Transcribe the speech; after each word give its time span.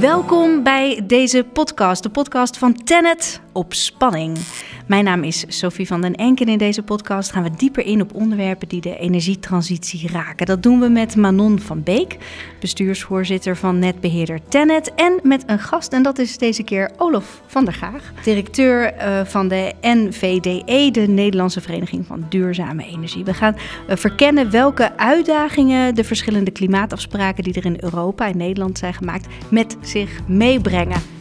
Welkom 0.00 0.62
bij 0.62 1.02
deze 1.06 1.44
podcast, 1.52 2.02
de 2.02 2.08
podcast 2.08 2.58
van 2.58 2.74
Tenet 2.84 3.40
op 3.52 3.74
spanning. 3.74 4.38
Mijn 4.88 5.04
naam 5.04 5.22
is 5.22 5.44
Sophie 5.48 5.86
van 5.86 6.00
den 6.00 6.14
Enk 6.14 6.40
en 6.40 6.48
in 6.48 6.58
deze 6.58 6.82
podcast 6.82 7.32
gaan 7.32 7.42
we 7.42 7.50
dieper 7.56 7.86
in 7.86 8.00
op 8.00 8.14
onderwerpen 8.14 8.68
die 8.68 8.80
de 8.80 8.98
energietransitie 8.98 10.08
raken. 10.08 10.46
Dat 10.46 10.62
doen 10.62 10.80
we 10.80 10.88
met 10.88 11.16
Manon 11.16 11.60
van 11.60 11.82
Beek, 11.82 12.16
bestuursvoorzitter 12.60 13.56
van 13.56 13.78
netbeheerder 13.78 14.40
Tenet 14.48 14.94
en 14.94 15.20
met 15.22 15.44
een 15.46 15.58
gast 15.58 15.92
en 15.92 16.02
dat 16.02 16.18
is 16.18 16.38
deze 16.38 16.62
keer 16.62 16.90
Olof 16.96 17.42
van 17.46 17.64
der 17.64 17.74
Gaag, 17.74 18.12
directeur 18.24 18.94
uh, 18.94 19.24
van 19.24 19.48
de 19.48 19.72
NVDE, 19.80 20.90
de 20.90 21.06
Nederlandse 21.08 21.60
Vereniging 21.60 22.06
van 22.06 22.26
Duurzame 22.28 22.84
Energie. 22.84 23.24
We 23.24 23.34
gaan 23.34 23.56
uh, 23.56 23.96
verkennen 23.96 24.50
welke 24.50 24.96
uitdagingen 24.96 25.94
de 25.94 26.04
verschillende 26.04 26.50
klimaatafspraken 26.50 27.44
die 27.44 27.54
er 27.54 27.66
in 27.66 27.78
Europa 27.80 28.26
en 28.26 28.36
Nederland 28.36 28.78
zijn 28.78 28.94
gemaakt 28.94 29.26
met 29.50 29.76
zich 29.80 30.20
meebrengen. 30.26 31.17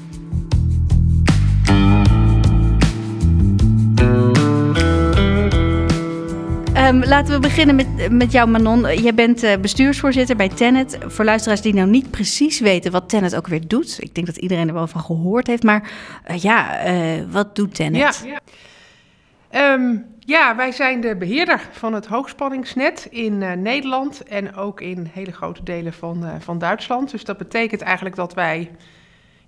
Um, 6.87 7.03
laten 7.03 7.33
we 7.33 7.39
beginnen 7.39 7.75
met, 7.75 8.11
met 8.11 8.31
jou, 8.31 8.49
Manon. 8.49 9.01
Jij 9.01 9.13
bent 9.13 9.43
uh, 9.43 9.57
bestuursvoorzitter 9.61 10.35
bij 10.35 10.49
Tenet. 10.49 10.97
Voor 11.01 11.25
luisteraars 11.25 11.61
die 11.61 11.73
nou 11.73 11.89
niet 11.89 12.11
precies 12.11 12.59
weten 12.59 12.91
wat 12.91 13.09
Tenet 13.09 13.35
ook 13.35 13.47
weer 13.47 13.67
doet. 13.67 13.97
Ik 14.01 14.15
denk 14.15 14.27
dat 14.27 14.37
iedereen 14.37 14.67
er 14.67 14.73
wel 14.73 14.87
van 14.87 15.01
gehoord 15.01 15.47
heeft. 15.47 15.63
Maar 15.63 15.91
uh, 16.31 16.37
ja, 16.37 16.87
uh, 16.87 17.23
wat 17.29 17.55
doet 17.55 17.75
Tenet? 17.75 18.25
Ja. 19.51 19.73
Um, 19.73 20.05
ja, 20.19 20.55
wij 20.55 20.71
zijn 20.71 21.01
de 21.01 21.15
beheerder 21.15 21.61
van 21.71 21.93
het 21.93 22.05
hoogspanningsnet 22.05 23.07
in 23.09 23.61
Nederland. 23.61 24.23
En 24.23 24.55
ook 24.55 24.81
in 24.81 25.09
hele 25.13 25.31
grote 25.31 25.63
delen 25.63 25.93
van, 25.93 26.25
van 26.39 26.59
Duitsland. 26.59 27.11
Dus 27.11 27.23
dat 27.23 27.37
betekent 27.37 27.81
eigenlijk 27.81 28.15
dat 28.15 28.33
wij 28.33 28.71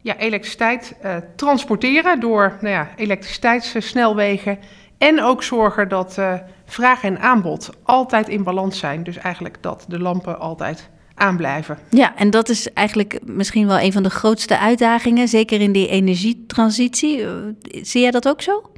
ja, 0.02 0.18
elektriciteit 0.18 0.96
transporteren 1.36 2.20
door 2.20 2.58
nou 2.62 2.74
ja, 2.74 2.90
elektriciteitssnelwegen 2.96 4.60
en 5.00 5.22
ook 5.24 5.44
zorgen 5.44 5.90
dat 5.90 6.16
uh, 6.20 6.34
vraag 6.66 7.04
en 7.04 7.20
aanbod 7.20 7.70
altijd 7.84 8.28
in 8.28 8.44
balans 8.44 8.80
zijn. 8.80 9.04
Dus 9.04 9.18
eigenlijk 9.18 9.58
dat 9.62 9.86
de 9.88 10.00
lampen 10.00 10.40
altijd 10.40 10.90
aanblijven. 11.16 11.78
Ja, 11.90 12.16
en 12.16 12.30
dat 12.30 12.50
is 12.50 12.74
eigenlijk 12.74 13.20
misschien 13.24 13.68
wel 13.68 13.80
een 13.80 13.92
van 13.92 14.04
de 14.04 14.10
grootste 14.10 14.58
uitdagingen, 14.58 15.28
zeker 15.28 15.62
in 15.62 15.72
die 15.72 15.88
energietransitie. 15.88 17.24
Eh, 17.24 17.32
zie 17.62 18.02
jij 18.02 18.12
dat 18.12 18.28
ook 18.28 18.42
zo? 18.42 18.72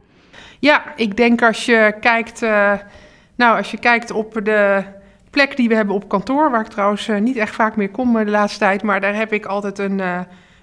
Ja, 0.59 0.83
ik 0.95 1.17
denk 1.17 1.41
als 1.41 1.66
je 1.66 1.94
kijkt, 2.00 2.41
uh, 2.41 2.73
nou, 3.35 3.58
als 3.58 3.72
je 3.72 3.78
kijkt 3.78 4.11
op 4.11 4.39
de 4.44 4.83
plek 5.30 5.58
die 5.58 5.67
we 5.67 5.75
hebben 5.75 5.95
op 5.95 6.09
kantoor, 6.09 6.52
waar 6.52 6.61
ik 6.61 6.67
trouwens 6.67 7.08
uh, 7.08 7.19
niet 7.19 7.38
echt 7.38 7.56
vaak 7.56 7.75
meer 7.75 7.89
kom 7.89 8.13
de 8.13 8.31
laatste 8.31 8.59
tijd, 8.59 8.83
maar 8.83 9.02
daar 9.02 9.16
heb 9.16 9.33
ik 9.33 9.45
altijd 9.45 9.80
een, 9.80 10.02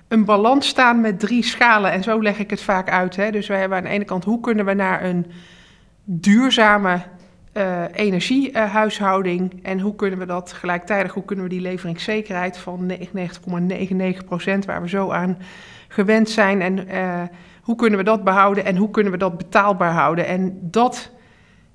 een 0.09 0.25
balans 0.25 0.69
staan 0.69 1.01
met 1.01 1.21
drie 1.21 1.45
schalen. 1.45 1.93
En 1.93 2.03
zo 2.03 2.23
leg 2.23 2.39
ik 2.39 2.51
het 2.51 2.63
vaak 2.63 2.91
uit. 2.91 3.17
Hè. 3.17 3.31
Dus 3.31 3.47
we 3.47 3.55
hebben 3.55 3.79
aan 3.79 3.85
de 3.85 3.91
ene 3.91 4.05
kant, 4.05 4.25
hoe 4.25 4.41
kunnen 4.41 4.65
we 4.65 4.75
naar 4.75 5.05
een 5.05 5.27
duurzame 6.05 7.03
uh, 7.53 7.83
energiehuishouding. 7.93 9.61
en 9.63 9.81
hoe 9.81 9.95
kunnen 9.95 10.19
we 10.19 10.27
dat 10.27 10.53
gelijktijdig, 10.53 11.15
hoe 11.15 11.25
kunnen 11.25 11.45
we 11.45 11.51
die 11.51 11.61
leveringszekerheid 11.61 12.59
van 12.59 12.93
99,99% 12.93 12.99
waar 14.67 14.83
we 14.83 14.89
zo 14.89 15.11
aan 15.11 15.39
gewend 15.89 16.31
zijn. 16.31 16.63
En 16.63 16.89
uh, 16.89 17.23
hoe 17.63 17.77
kunnen 17.77 17.99
we 17.99 18.05
dat 18.05 18.25
behouden 18.25 18.65
en 18.65 18.77
hoe 18.77 18.91
kunnen 18.91 19.13
we 19.13 19.19
dat 19.19 19.39
betaalbaar 19.39 19.93
houden. 19.93 20.27
En 20.27 20.59
dat 20.63 21.11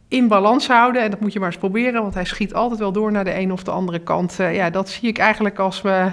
in 0.08 0.28
balans 0.28 0.68
houden, 0.68 1.02
en 1.02 1.12
dat 1.12 1.20
moet 1.20 1.34
je 1.34 1.40
maar 1.40 1.48
eens 1.48 1.58
proberen, 1.58 2.02
want 2.02 2.14
hij 2.14 2.26
schiet 2.26 2.54
altijd 2.54 2.80
wel 2.80 2.92
door 2.92 3.12
naar 3.12 3.24
de 3.24 3.38
een 3.38 3.52
of 3.52 3.64
de 3.64 3.72
andere 3.72 4.00
kant. 4.00 4.40
Uh, 4.40 4.56
ja, 4.56 4.70
dat 4.70 4.90
zie 4.90 5.10
ik 5.10 5.18
eigenlijk 5.18 5.60
als 5.60 5.82
we 5.82 6.12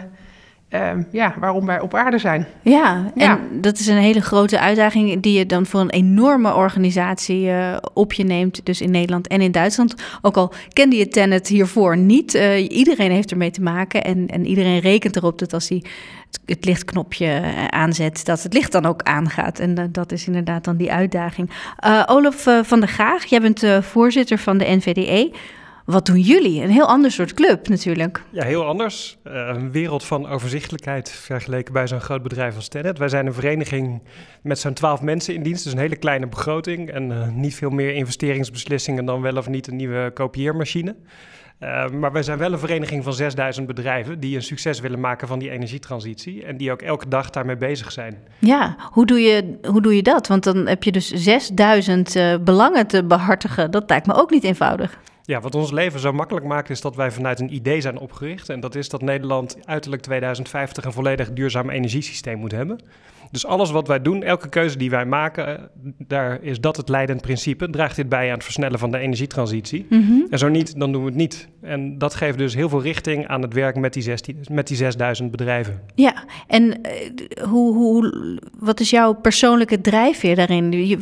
uh, 0.70 0.90
ja, 1.10 1.34
waarom 1.38 1.66
wij 1.66 1.80
op 1.80 1.94
aarde 1.94 2.18
zijn. 2.18 2.46
Ja, 2.62 3.12
ja, 3.14 3.30
en 3.30 3.60
dat 3.60 3.78
is 3.78 3.86
een 3.86 3.96
hele 3.96 4.20
grote 4.20 4.60
uitdaging 4.60 5.20
die 5.20 5.38
je 5.38 5.46
dan 5.46 5.66
voor 5.66 5.80
een 5.80 5.90
enorme 5.90 6.54
organisatie 6.54 7.44
uh, 7.46 7.76
op 7.92 8.12
je 8.12 8.24
neemt, 8.24 8.66
dus 8.66 8.80
in 8.80 8.90
Nederland 8.90 9.26
en 9.26 9.40
in 9.40 9.52
Duitsland. 9.52 9.94
Ook 10.22 10.36
al 10.36 10.52
kende 10.72 10.96
je 10.96 11.08
Tenet 11.08 11.48
hiervoor 11.48 11.96
niet, 11.96 12.34
uh, 12.34 12.70
iedereen 12.70 13.10
heeft 13.10 13.30
ermee 13.30 13.50
te 13.50 13.62
maken 13.62 14.04
en, 14.04 14.26
en 14.28 14.46
iedereen 14.46 14.78
rekent 14.78 15.16
erop 15.16 15.38
dat 15.38 15.52
als 15.52 15.68
hij 15.68 15.82
het, 16.26 16.40
het 16.44 16.64
lichtknopje 16.64 17.26
eh, 17.26 17.64
aanzet, 17.64 18.24
dat 18.24 18.42
het 18.42 18.52
licht 18.52 18.72
dan 18.72 18.86
ook 18.86 19.02
aangaat. 19.02 19.58
En 19.58 19.88
dat 19.92 20.12
is 20.12 20.26
inderdaad 20.26 20.64
dan 20.64 20.76
die 20.76 20.92
uitdaging. 20.92 21.50
Olaf 22.06 22.46
van 22.62 22.80
der 22.80 22.88
Graag, 22.88 23.24
jij 23.24 23.40
bent 23.40 23.64
voorzitter 23.80 24.38
van 24.38 24.58
de 24.58 24.64
NVDE. 24.64 25.32
Wat 25.90 26.06
doen 26.06 26.20
jullie? 26.20 26.62
Een 26.62 26.70
heel 26.70 26.86
ander 26.86 27.10
soort 27.10 27.34
club 27.34 27.68
natuurlijk. 27.68 28.22
Ja, 28.30 28.44
heel 28.44 28.64
anders. 28.64 29.18
Uh, 29.26 29.32
een 29.32 29.72
wereld 29.72 30.04
van 30.04 30.28
overzichtelijkheid 30.28 31.10
vergeleken 31.10 31.72
bij 31.72 31.86
zo'n 31.86 32.00
groot 32.00 32.22
bedrijf 32.22 32.56
als 32.56 32.68
Tenet. 32.68 32.98
Wij 32.98 33.08
zijn 33.08 33.26
een 33.26 33.34
vereniging 33.34 34.02
met 34.42 34.58
zo'n 34.58 34.72
twaalf 34.74 35.02
mensen 35.02 35.34
in 35.34 35.42
dienst, 35.42 35.64
dus 35.64 35.72
een 35.72 35.78
hele 35.78 35.96
kleine 35.96 36.26
begroting 36.26 36.90
en 36.90 37.10
uh, 37.10 37.28
niet 37.28 37.54
veel 37.54 37.70
meer 37.70 37.94
investeringsbeslissingen 37.94 39.04
dan 39.04 39.20
wel 39.20 39.36
of 39.36 39.48
niet 39.48 39.66
een 39.66 39.76
nieuwe 39.76 40.10
kopieermachine. 40.14 40.96
Uh, 41.60 41.88
maar 41.88 42.12
wij 42.12 42.22
zijn 42.22 42.38
wel 42.38 42.52
een 42.52 42.58
vereniging 42.58 43.04
van 43.04 43.12
6000 43.12 43.66
bedrijven 43.66 44.20
die 44.20 44.36
een 44.36 44.42
succes 44.42 44.80
willen 44.80 45.00
maken 45.00 45.28
van 45.28 45.38
die 45.38 45.50
energietransitie. 45.50 46.44
En 46.44 46.56
die 46.56 46.72
ook 46.72 46.82
elke 46.82 47.08
dag 47.08 47.30
daarmee 47.30 47.56
bezig 47.56 47.92
zijn. 47.92 48.18
Ja, 48.38 48.76
hoe 48.92 49.06
doe 49.06 49.20
je, 49.20 49.58
hoe 49.62 49.82
doe 49.82 49.96
je 49.96 50.02
dat? 50.02 50.26
Want 50.26 50.44
dan 50.44 50.66
heb 50.66 50.82
je 50.82 50.92
dus 50.92 51.08
6000 51.08 52.16
uh, 52.16 52.34
belangen 52.40 52.86
te 52.86 53.04
behartigen. 53.04 53.70
Dat 53.70 53.90
lijkt 53.90 54.06
me 54.06 54.14
ook 54.14 54.30
niet 54.30 54.44
eenvoudig. 54.44 54.98
Ja, 55.30 55.40
wat 55.40 55.54
ons 55.54 55.70
leven 55.70 56.00
zo 56.00 56.12
makkelijk 56.12 56.46
maakt 56.46 56.70
is 56.70 56.80
dat 56.80 56.96
wij 56.96 57.10
vanuit 57.10 57.40
een 57.40 57.54
idee 57.54 57.80
zijn 57.80 57.98
opgericht. 57.98 58.48
En 58.48 58.60
dat 58.60 58.74
is 58.74 58.88
dat 58.88 59.02
Nederland 59.02 59.56
uiterlijk 59.64 60.02
2050 60.02 60.84
een 60.84 60.92
volledig 60.92 61.32
duurzaam 61.32 61.70
energiesysteem 61.70 62.38
moet 62.38 62.52
hebben. 62.52 62.78
Dus 63.30 63.46
alles 63.46 63.70
wat 63.70 63.88
wij 63.88 64.02
doen, 64.02 64.22
elke 64.22 64.48
keuze 64.48 64.78
die 64.78 64.90
wij 64.90 65.04
maken, 65.04 65.70
daar 65.98 66.42
is 66.42 66.60
dat 66.60 66.76
het 66.76 66.88
leidend 66.88 67.20
principe. 67.20 67.70
Draagt 67.70 67.96
dit 67.96 68.08
bij 68.08 68.26
aan 68.26 68.34
het 68.34 68.44
versnellen 68.44 68.78
van 68.78 68.90
de 68.90 68.98
energietransitie? 68.98 69.86
Mm-hmm. 69.88 70.26
En 70.30 70.38
zo 70.38 70.48
niet, 70.48 70.78
dan 70.78 70.92
doen 70.92 71.02
we 71.02 71.08
het 71.08 71.16
niet. 71.16 71.48
En 71.62 71.98
dat 71.98 72.14
geeft 72.14 72.38
dus 72.38 72.54
heel 72.54 72.68
veel 72.68 72.82
richting 72.82 73.26
aan 73.26 73.42
het 73.42 73.52
werk 73.52 73.76
met 73.76 73.92
die, 73.92 74.02
16, 74.02 74.44
met 74.50 74.66
die 74.66 74.76
6000 74.76 75.30
bedrijven. 75.30 75.80
Ja, 75.94 76.24
en 76.46 76.64
uh, 76.64 77.44
hoe, 77.44 77.74
hoe, 77.74 78.38
wat 78.58 78.80
is 78.80 78.90
jouw 78.90 79.12
persoonlijke 79.12 79.80
drijfveer 79.80 80.36
daarin? 80.36 80.72
Je, 80.72 80.98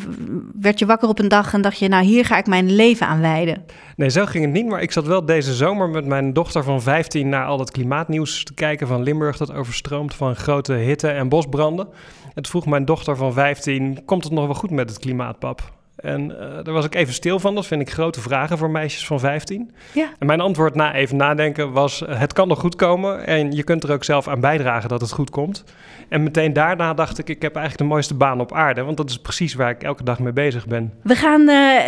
werd 0.60 0.78
je 0.78 0.87
wakker 0.87 1.09
op 1.09 1.19
een 1.19 1.28
dag 1.28 1.55
en 1.55 1.62
dacht 1.62 1.78
je, 1.78 1.89
nou 1.89 2.05
hier 2.05 2.25
ga 2.25 2.39
ik 2.39 2.47
mijn 2.47 2.75
leven 2.75 3.06
aan 3.06 3.21
wijden? 3.21 3.65
Nee, 3.98 4.09
zo 4.10 4.26
ging 4.26 4.44
het 4.44 4.53
niet. 4.53 4.66
Maar 4.66 4.82
ik 4.82 4.92
zat 4.92 5.06
wel 5.06 5.25
deze 5.25 5.54
zomer 5.54 5.88
met 5.88 6.06
mijn 6.06 6.32
dochter 6.32 6.64
van 6.64 6.82
15 6.82 7.28
naar 7.28 7.47
al 7.47 7.56
dat 7.56 7.70
klimaatnieuws 7.70 8.44
te 8.44 8.54
kijken 8.54 8.86
van 8.86 9.03
Limburg 9.03 9.36
dat 9.36 9.53
overstroomt 9.53 10.14
van 10.14 10.36
grote 10.36 10.72
hitte 10.72 11.09
en 11.09 11.28
bosbranden. 11.28 11.88
Het 12.34 12.48
vroeg 12.48 12.66
mijn 12.66 12.84
dochter 12.84 13.16
van 13.16 13.32
15: 13.32 14.04
Komt 14.04 14.25
het 14.25 14.32
nog 14.32 14.47
wel 14.47 14.54
goed 14.54 14.70
met 14.70 14.88
het 14.88 14.98
klimaat, 14.98 15.38
pap? 15.38 15.72
En 15.97 16.31
uh, 16.31 16.38
daar 16.38 16.75
was 16.75 16.84
ik 16.84 16.94
even 16.94 17.14
stil 17.14 17.41
van. 17.41 17.54
Dat 17.54 17.66
vind 17.66 17.81
ik 17.81 17.91
grote 17.91 18.20
vragen 18.20 18.59
voor 18.59 18.70
meisjes 18.70 19.06
van 19.06 19.20
15. 19.20 19.70
Ja. 19.92 20.09
En 20.19 20.26
mijn 20.26 20.41
antwoord 20.41 20.75
na 20.75 20.94
even 20.94 21.16
nadenken 21.16 21.72
was: 21.72 22.03
het 22.06 22.32
kan 22.32 22.48
nog 22.48 22.60
goed 22.60 22.76
komen. 22.76 23.26
En 23.26 23.53
je 23.53 23.62
kunt 23.62 23.84
er 23.84 23.92
ook 23.92 24.04
zelf 24.04 24.28
aan 24.28 24.41
bijdragen 24.41 24.88
dat 24.88 25.00
het 25.00 25.12
goed 25.12 25.30
komt. 25.30 25.65
En 26.08 26.22
meteen 26.22 26.52
daarna 26.52 26.94
dacht 26.94 27.19
ik: 27.19 27.28
ik 27.28 27.42
heb 27.42 27.54
eigenlijk 27.54 27.88
de 27.88 27.94
mooiste 27.94 28.14
baan 28.14 28.41
op 28.41 28.52
aarde. 28.52 28.82
Want 28.82 28.96
dat 28.96 29.10
is 29.10 29.19
precies 29.19 29.54
waar 29.54 29.70
ik 29.70 29.82
elke 29.82 30.04
dag 30.04 30.19
mee 30.19 30.32
bezig 30.32 30.66
ben. 30.66 30.92
We 31.02 31.14
gaan 31.14 31.41
uh, 31.48 31.86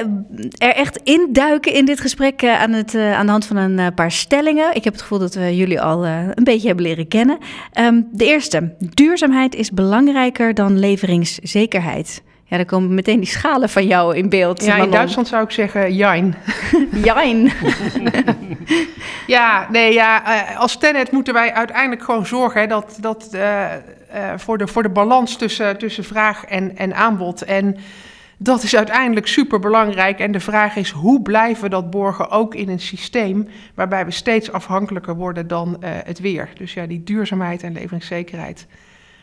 er 0.58 0.75
echt 0.75 0.97
induiken 0.97 1.75
in 1.75 1.84
dit 1.84 2.00
gesprek 2.00 2.42
uh, 2.42 2.60
aan, 2.60 2.72
het, 2.72 2.94
aan 2.94 3.26
de 3.26 3.32
hand 3.32 3.47
van 3.47 3.56
een 3.56 3.94
paar 3.94 4.12
stellingen. 4.12 4.75
Ik 4.75 4.84
heb 4.84 4.92
het 4.92 5.03
gevoel 5.03 5.19
dat 5.19 5.34
we 5.34 5.56
jullie 5.56 5.80
al 5.80 6.06
een 6.06 6.44
beetje 6.44 6.66
hebben 6.66 6.86
leren 6.86 7.09
kennen. 7.09 7.38
Um, 7.80 8.09
de 8.12 8.25
eerste: 8.25 8.75
duurzaamheid 8.78 9.54
is 9.54 9.70
belangrijker 9.70 10.54
dan 10.54 10.78
leveringszekerheid. 10.78 12.22
Ja, 12.50 12.56
dan 12.56 12.66
komen 12.66 12.94
meteen 12.94 13.20
die 13.20 13.28
schalen 13.28 13.69
van 13.69 13.86
jou 13.86 14.16
in 14.16 14.28
beeld. 14.28 14.64
Ja, 14.64 14.76
in 14.76 14.91
Duitsland 14.91 15.28
zou 15.28 15.44
ik 15.44 15.50
zeggen 15.50 15.94
jijn. 15.94 16.34
jijn. 17.04 17.53
ja, 19.26 19.66
nee, 19.70 19.92
ja, 19.92 20.22
als 20.56 20.78
Tenet 20.78 21.10
moeten 21.10 21.34
wij 21.34 21.53
uiteindelijk 21.53 22.03
gewoon 22.03 22.27
zorgen 22.27 22.60
hè, 22.60 22.66
dat, 22.66 22.98
dat 23.00 23.28
uh, 23.34 23.65
uh, 24.15 24.33
voor, 24.36 24.59
de, 24.59 24.66
voor 24.66 24.83
de 24.83 24.89
balans 24.89 25.36
tussen, 25.36 25.78
tussen 25.78 26.04
vraag 26.04 26.45
en, 26.45 26.77
en 26.77 26.95
aanbod. 26.95 27.42
En 27.42 27.77
dat 28.42 28.62
is 28.62 28.77
uiteindelijk 28.77 29.27
super 29.27 29.59
belangrijk. 29.59 30.18
En 30.18 30.33
de 30.33 30.41
vraag 30.41 30.77
is, 30.77 30.91
hoe 30.91 31.22
blijven 31.22 31.62
we 31.62 31.68
dat 31.68 31.91
borgen 31.91 32.30
ook 32.30 32.54
in 32.54 32.68
een 32.68 32.80
systeem 32.80 33.48
waarbij 33.74 34.04
we 34.04 34.10
steeds 34.10 34.53
afhankelijker 34.53 35.15
worden 35.15 35.48
dan 35.48 35.68
uh, 35.68 35.91
het 36.04 36.21
weer. 36.21 36.48
Dus 36.54 36.74
ja, 36.74 36.86
die 36.86 37.03
duurzaamheid 37.03 37.62
en 37.62 37.72
leveringszekerheid 37.72 38.66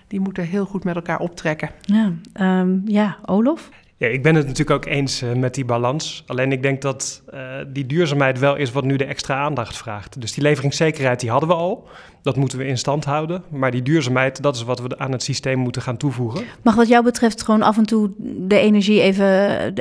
die 0.08 0.20
moeten 0.20 0.44
heel 0.44 0.66
goed 0.66 0.84
met 0.84 0.96
elkaar 0.96 1.20
optrekken. 1.20 1.70
Ja, 1.82 2.14
um, 2.60 2.82
ja 2.86 3.18
Olof? 3.26 3.70
Ja, 4.00 4.08
ik 4.08 4.24
ben 4.24 4.36
het 4.36 4.46
natuurlijk 4.48 4.86
ook 4.86 4.94
eens 4.94 5.24
uh, 5.24 5.34
met 5.34 5.54
die 5.54 5.66
balans. 5.66 6.24
Alleen 6.28 6.52
ik 6.52 6.62
denk 6.62 6.82
dat 6.82 7.24
uh, 7.34 7.42
die 7.68 7.86
duurzaamheid 7.86 8.40
wel 8.40 8.56
is 8.56 8.72
wat 8.72 8.84
nu 8.84 8.96
de 8.96 9.06
extra 9.06 9.36
aandacht 9.36 9.78
vraagt. 9.78 10.22
Dus 10.22 10.34
die 10.34 10.44
leveringszekerheid 10.44 11.20
die 11.20 11.30
hadden 11.30 11.50
we 11.50 11.56
al. 11.56 11.88
Dat 12.28 12.36
moeten 12.36 12.58
we 12.58 12.66
in 12.66 12.78
stand 12.78 13.06
houden. 13.06 13.44
Maar 13.50 13.72
die 13.72 13.82
duurzaamheid, 13.82 14.42
dat 14.42 14.56
is 14.56 14.64
wat 14.64 14.80
we 14.80 14.98
aan 14.98 15.12
het 15.12 15.24
systeem 15.24 15.60
moeten 15.60 15.82
gaan 15.82 15.98
toevoegen. 15.98 16.46
Mag 16.62 16.76
wat 16.76 16.88
jou 16.88 17.04
betreft 17.04 17.44
gewoon 17.44 17.62
af 17.62 17.78
en 17.78 17.86
toe 17.86 18.10
de 18.20 18.58
energie 18.58 19.02
even 19.02 19.74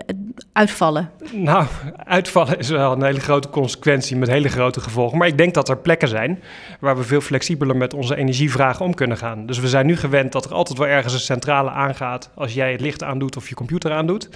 uitvallen? 0.52 1.10
Nou, 1.32 1.66
uitvallen 2.04 2.58
is 2.58 2.68
wel 2.68 2.92
een 2.92 3.02
hele 3.02 3.20
grote 3.20 3.48
consequentie 3.48 4.16
met 4.16 4.28
hele 4.28 4.48
grote 4.48 4.80
gevolgen. 4.80 5.18
Maar 5.18 5.28
ik 5.28 5.38
denk 5.38 5.54
dat 5.54 5.68
er 5.68 5.78
plekken 5.78 6.08
zijn 6.08 6.42
waar 6.80 6.96
we 6.96 7.02
veel 7.02 7.20
flexibeler 7.20 7.76
met 7.76 7.94
onze 7.94 8.16
energievragen 8.16 8.84
om 8.84 8.94
kunnen 8.94 9.16
gaan. 9.16 9.46
Dus 9.46 9.58
we 9.58 9.68
zijn 9.68 9.86
nu 9.86 9.96
gewend 9.96 10.32
dat 10.32 10.44
er 10.44 10.54
altijd 10.54 10.78
wel 10.78 10.88
ergens 10.88 11.12
een 11.12 11.20
centrale 11.20 11.70
aangaat 11.70 12.30
als 12.34 12.54
jij 12.54 12.72
het 12.72 12.80
licht 12.80 13.02
aandoet 13.02 13.36
of 13.36 13.48
je 13.48 13.54
computer 13.54 13.92
aandoet 13.92 14.28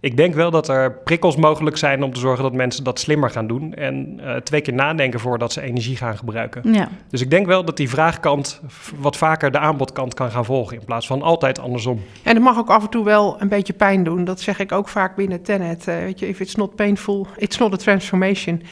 ik 0.00 0.16
denk 0.16 0.34
wel 0.34 0.50
dat 0.50 0.68
er 0.68 0.92
prikkels 0.92 1.36
mogelijk 1.36 1.76
zijn 1.76 2.02
om 2.02 2.12
te 2.12 2.20
zorgen 2.20 2.42
dat 2.42 2.52
mensen 2.52 2.84
dat 2.84 3.00
slimmer 3.00 3.30
gaan 3.30 3.46
doen. 3.46 3.74
En 3.74 4.20
uh, 4.20 4.34
twee 4.34 4.60
keer 4.60 4.74
nadenken 4.74 5.20
voordat 5.20 5.52
ze 5.52 5.60
energie 5.60 5.96
gaan 5.96 6.16
gebruiken. 6.16 6.72
Ja. 6.72 6.88
Dus 7.10 7.20
ik 7.20 7.30
denk 7.30 7.46
wel 7.48 7.64
dat 7.64 7.76
die 7.76 7.88
vraagkant 7.88 8.60
wat 8.96 9.16
vaker 9.16 9.50
de 9.50 9.58
aanbodkant 9.58 10.14
kan 10.14 10.30
gaan 10.30 10.44
volgen. 10.44 10.76
In 10.78 10.84
plaats 10.84 11.06
van 11.06 11.22
altijd 11.22 11.58
andersom. 11.58 12.02
En 12.22 12.34
het 12.34 12.44
mag 12.44 12.58
ook 12.58 12.70
af 12.70 12.82
en 12.82 12.90
toe 12.90 13.04
wel 13.04 13.40
een 13.40 13.48
beetje 13.48 13.72
pijn 13.72 14.04
doen. 14.04 14.24
Dat 14.24 14.40
zeg 14.40 14.58
ik 14.58 14.72
ook 14.72 14.88
vaak 14.88 15.16
binnen 15.16 15.42
Tenet. 15.42 15.88
Uh, 15.88 15.96
weet 15.96 16.18
je, 16.18 16.28
if 16.28 16.40
it's 16.40 16.54
not 16.54 16.74
painful, 16.74 17.26
it's 17.36 17.58
not 17.58 17.72
a 17.72 17.76
transformation. 17.76 18.62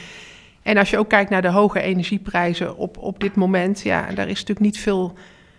En 0.62 0.76
als 0.76 0.90
je 0.90 0.98
ook 0.98 1.08
kijkt 1.08 1.30
naar 1.30 1.42
de 1.42 1.50
hoge 1.50 1.80
energieprijzen 1.80 2.76
op, 2.76 2.98
op 2.98 3.20
dit 3.20 3.34
moment, 3.34 3.82
ja, 3.82 4.06
daar 4.14 4.28
is 4.28 4.40
natuurlijk 4.40 4.60
niet 4.60 4.78
veel 4.78 5.14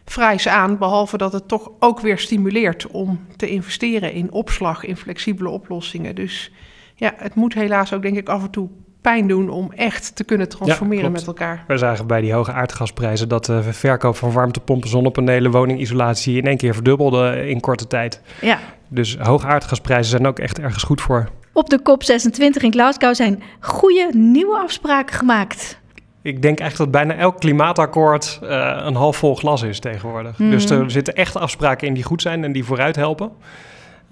vrijs 0.05 0.47
aan, 0.47 0.77
behalve 0.77 1.17
dat 1.17 1.33
het 1.33 1.47
toch 1.47 1.71
ook 1.79 1.99
weer 1.99 2.17
stimuleert 2.17 2.87
om 2.87 3.25
te 3.35 3.49
investeren 3.49 4.13
in 4.13 4.31
opslag, 4.31 4.83
in 4.83 4.97
flexibele 4.97 5.49
oplossingen. 5.49 6.15
Dus 6.15 6.51
ja, 6.95 7.13
het 7.17 7.35
moet 7.35 7.53
helaas 7.53 7.93
ook 7.93 8.01
denk 8.01 8.17
ik 8.17 8.29
af 8.29 8.43
en 8.43 8.49
toe 8.49 8.69
pijn 9.07 9.27
doen 9.27 9.49
om 9.49 9.71
echt 9.75 10.15
te 10.15 10.23
kunnen 10.23 10.49
transformeren 10.49 11.11
met 11.11 11.27
elkaar. 11.27 11.63
We 11.67 11.77
zagen 11.77 12.07
bij 12.07 12.21
die 12.21 12.33
hoge 12.33 12.51
aardgasprijzen 12.51 13.29
dat 13.29 13.45
de 13.45 13.63
verkoop 13.63 14.15
van 14.15 14.31
warmtepompen, 14.31 14.89
zonnepanelen, 14.89 15.51
woningisolatie 15.51 16.37
in 16.37 16.45
één 16.45 16.57
keer 16.57 16.73
verdubbelde 16.73 17.49
in 17.49 17.59
korte 17.59 17.87
tijd. 17.87 18.21
Ja. 18.41 18.59
Dus 18.87 19.17
hoge 19.17 19.47
aardgasprijzen 19.47 20.11
zijn 20.11 20.27
ook 20.27 20.39
echt 20.39 20.59
ergens 20.59 20.83
goed 20.83 21.01
voor. 21.01 21.29
Op 21.53 21.69
de 21.69 21.79
COP26 21.79 22.63
in 22.63 22.71
Glasgow 22.71 23.15
zijn 23.15 23.43
goede 23.59 24.09
nieuwe 24.13 24.57
afspraken 24.57 25.15
gemaakt 25.15 25.79
ik 26.21 26.41
denk 26.41 26.59
echt 26.59 26.77
dat 26.77 26.91
bijna 26.91 27.15
elk 27.15 27.39
klimaatakkoord 27.39 28.39
uh, 28.43 28.49
een 28.83 28.95
half 28.95 29.17
vol 29.17 29.35
glas 29.35 29.61
is 29.61 29.79
tegenwoordig. 29.79 30.37
Mhm. 30.37 30.49
Dus 30.49 30.69
er 30.69 30.91
zitten 30.91 31.15
echt 31.15 31.35
afspraken 31.35 31.87
in 31.87 31.93
die 31.93 32.03
goed 32.03 32.21
zijn 32.21 32.43
en 32.43 32.51
die 32.51 32.63
vooruit 32.63 32.95
helpen. 32.95 33.31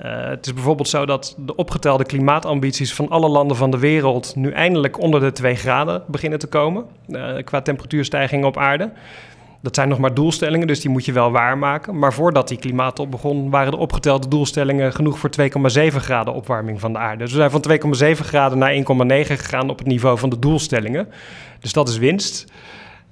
Uh, 0.04 0.28
het 0.28 0.46
is 0.46 0.54
bijvoorbeeld 0.54 0.88
zo 0.88 1.06
dat 1.06 1.36
de 1.38 1.56
opgetelde 1.56 2.06
klimaatambities 2.06 2.94
van 2.94 3.10
alle 3.10 3.30
landen 3.30 3.58
van 3.58 3.72
de 3.72 3.78
wereld 3.78 4.36
nu 4.36 4.52
eindelijk 4.52 5.00
onder 5.00 5.20
de 5.20 5.32
2 5.32 5.56
graden 5.56 6.04
beginnen 6.08 6.40
te 6.40 6.48
komen 6.48 6.86
uh, 7.08 7.44
qua 7.44 7.62
temperatuurstijging 7.62 8.46
op 8.46 8.58
aarde. 8.58 8.92
Dat 9.62 9.76
zijn 9.76 9.90
nog 9.90 9.98
maar 9.98 10.14
doelstellingen, 10.14 10.68
dus 10.68 10.80
die 10.80 10.90
moet 10.90 11.06
je 11.06 11.12
wel 11.12 11.32
waarmaken. 11.32 12.00
Maar 12.00 12.14
voordat 12.14 12.48
die 12.48 12.58
klimaattop 12.58 13.12
begon, 13.12 13.50
waren 13.50 13.72
de 13.72 13.78
opgetelde 13.78 14.28
doelstellingen 14.28 14.94
genoeg 14.94 15.20
voor 15.20 15.30
2,7 15.90 15.96
graden 15.96 16.34
opwarming 16.34 16.80
van 16.80 16.94
de 16.94 17.00
aarde. 17.00 17.24
Dus 17.24 17.34
we 17.34 17.38
zijn 17.38 17.52
van 17.52 18.16
2,7 18.16 18.26
graden 18.26 18.58
naar 18.58 18.74
1,9 18.74 18.82
gegaan 19.26 19.70
op 19.70 19.78
het 19.78 19.88
niveau 19.88 20.18
van 20.18 20.30
de 20.30 20.40
doelstellingen. 20.40 21.08
Dus 21.60 21.74
dat 21.74 21.90
is 21.90 21.98
winst. 21.98 22.52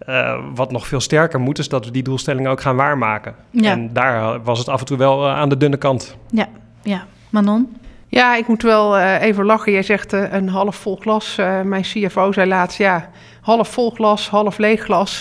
Uh, 0.08 0.40
wat 0.56 0.72
nog 0.72 0.88
veel 0.88 1.00
sterker 1.00 1.40
moet, 1.40 1.60
is 1.60 1.70
dat 1.70 1.86
we 1.86 1.92
die 1.92 2.04
doelstellingen 2.04 2.52
ook 2.52 2.62
gaan 2.62 2.76
waarmaken. 2.76 3.36
Ja. 3.50 3.72
En 3.72 3.94
daar 3.94 4.44
was 4.44 4.60
het 4.60 4.70
af 4.70 4.80
en 4.80 4.86
toe 4.86 4.98
wel 4.98 5.28
aan 5.28 5.50
de 5.50 5.58
dunne 5.58 5.78
kant. 5.78 6.18
Ja, 6.32 6.48
ja. 6.84 7.06
Manon? 7.30 7.78
Ja, 8.08 8.36
ik 8.36 8.48
moet 8.48 8.62
wel 8.62 8.98
uh, 8.98 9.22
even 9.22 9.46
lachen. 9.46 9.72
Jij 9.72 9.84
zegt 9.84 10.12
een 10.12 10.50
half 10.50 10.76
vol 10.76 10.96
glas. 10.96 11.36
mijn 11.64 11.82
CFO 11.82 12.32
zei 12.32 12.48
laatst, 12.48 12.78
ja, 12.78 13.10
half 13.42 13.68
vol 13.70 13.90
glas, 13.90 14.30
half 14.30 14.58
leeg 14.58 14.84
glas. 14.84 15.20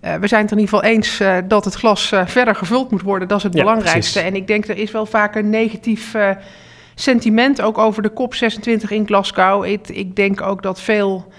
we 0.00 0.26
zijn 0.26 0.42
het 0.42 0.52
in 0.52 0.58
ieder 0.58 0.74
geval 0.74 0.82
eens 0.82 1.22
dat 1.48 1.64
het 1.64 1.74
glas 1.74 2.12
verder 2.24 2.54
gevuld 2.54 2.90
moet 2.90 3.02
worden. 3.02 3.28
Dat 3.28 3.36
is 3.36 3.42
het 3.42 3.54
ja, 3.54 3.60
belangrijkste. 3.62 4.20
En 4.20 4.34
ik 4.34 4.46
denk, 4.46 4.68
er 4.68 4.76
is 4.76 4.90
wel 4.90 5.06
vaak 5.06 5.34
een 5.34 5.50
negatief 5.50 6.14
sentiment 6.94 7.60
ook 7.60 7.78
over 7.78 8.02
de 8.02 8.10
COP26 8.10 8.88
in 8.88 9.06
Glasgow. 9.06 9.64
Ik, 9.64 9.88
ik 9.88 10.16
denk 10.16 10.40
ook 10.40 10.62
dat 10.62 10.80
veel 10.80 11.32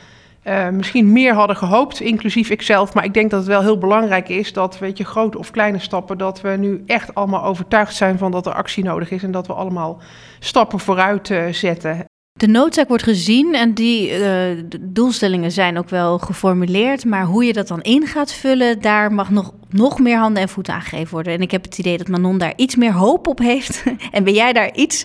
uh, 0.44 0.70
misschien 0.70 1.12
meer 1.12 1.34
hadden 1.34 1.56
gehoopt, 1.56 2.00
inclusief 2.00 2.50
ikzelf. 2.50 2.94
Maar 2.94 3.04
ik 3.04 3.14
denk 3.14 3.30
dat 3.30 3.40
het 3.40 3.50
wel 3.50 3.62
heel 3.62 3.78
belangrijk 3.78 4.30
is 4.30 4.54
dat, 4.54 4.80
weet 4.80 4.98
je, 4.98 5.04
grote 5.04 5.38
of 5.38 5.52
kleine 5.52 5.80
stappen, 5.80 6.18
dat 6.18 6.42
we 6.42 6.50
nu 6.50 6.84
echt 6.86 7.16
allemaal 7.16 7.44
overtuigd 7.44 7.96
zijn 7.96 8.18
van 8.18 8.32
dat 8.32 8.46
er 8.46 8.54
actie 8.54 8.84
nodig 8.84 9.12
is 9.12 9.24
en 9.24 9.32
dat 9.32 9.48
we 9.48 9.54
allemaal 9.54 10.02
stappen 10.40 10.80
vooruit 10.80 11.30
uh, 11.30 11.48
zetten. 11.48 12.06
De 12.32 12.48
noodzaak 12.48 12.88
wordt 12.88 13.04
gezien 13.04 13.56
en 13.56 13.74
die 13.74 14.20
uh, 14.20 14.64
doelstellingen 14.80 15.52
zijn 15.52 15.78
ook 15.78 15.90
wel 15.90 16.18
geformuleerd. 16.18 17.06
Maar 17.06 17.26
hoe 17.26 17.46
je 17.46 17.54
dat 17.54 17.68
dan 17.68 17.82
in 17.82 18.08
gaat 18.08 18.34
vullen, 18.34 18.82
daar 18.82 19.12
mag 19.12 19.30
nog, 19.30 19.54
nog 19.70 20.00
meer 20.00 20.18
handen 20.18 20.42
en 20.42 20.50
voeten 20.50 20.74
aan 20.74 20.82
gegeven 20.82 21.14
worden. 21.14 21.34
En 21.34 21.42
ik 21.42 21.52
heb 21.52 21.64
het 21.64 21.78
idee 21.78 21.98
dat 21.98 22.08
Manon 22.08 22.38
daar 22.38 22.54
iets 22.56 22.76
meer 22.76 22.94
hoop 22.94 23.28
op 23.28 23.40
heeft. 23.40 23.84
en 24.12 24.24
ben 24.24 24.34
jij 24.34 24.54
daar 24.54 24.74
iets 24.74 25.04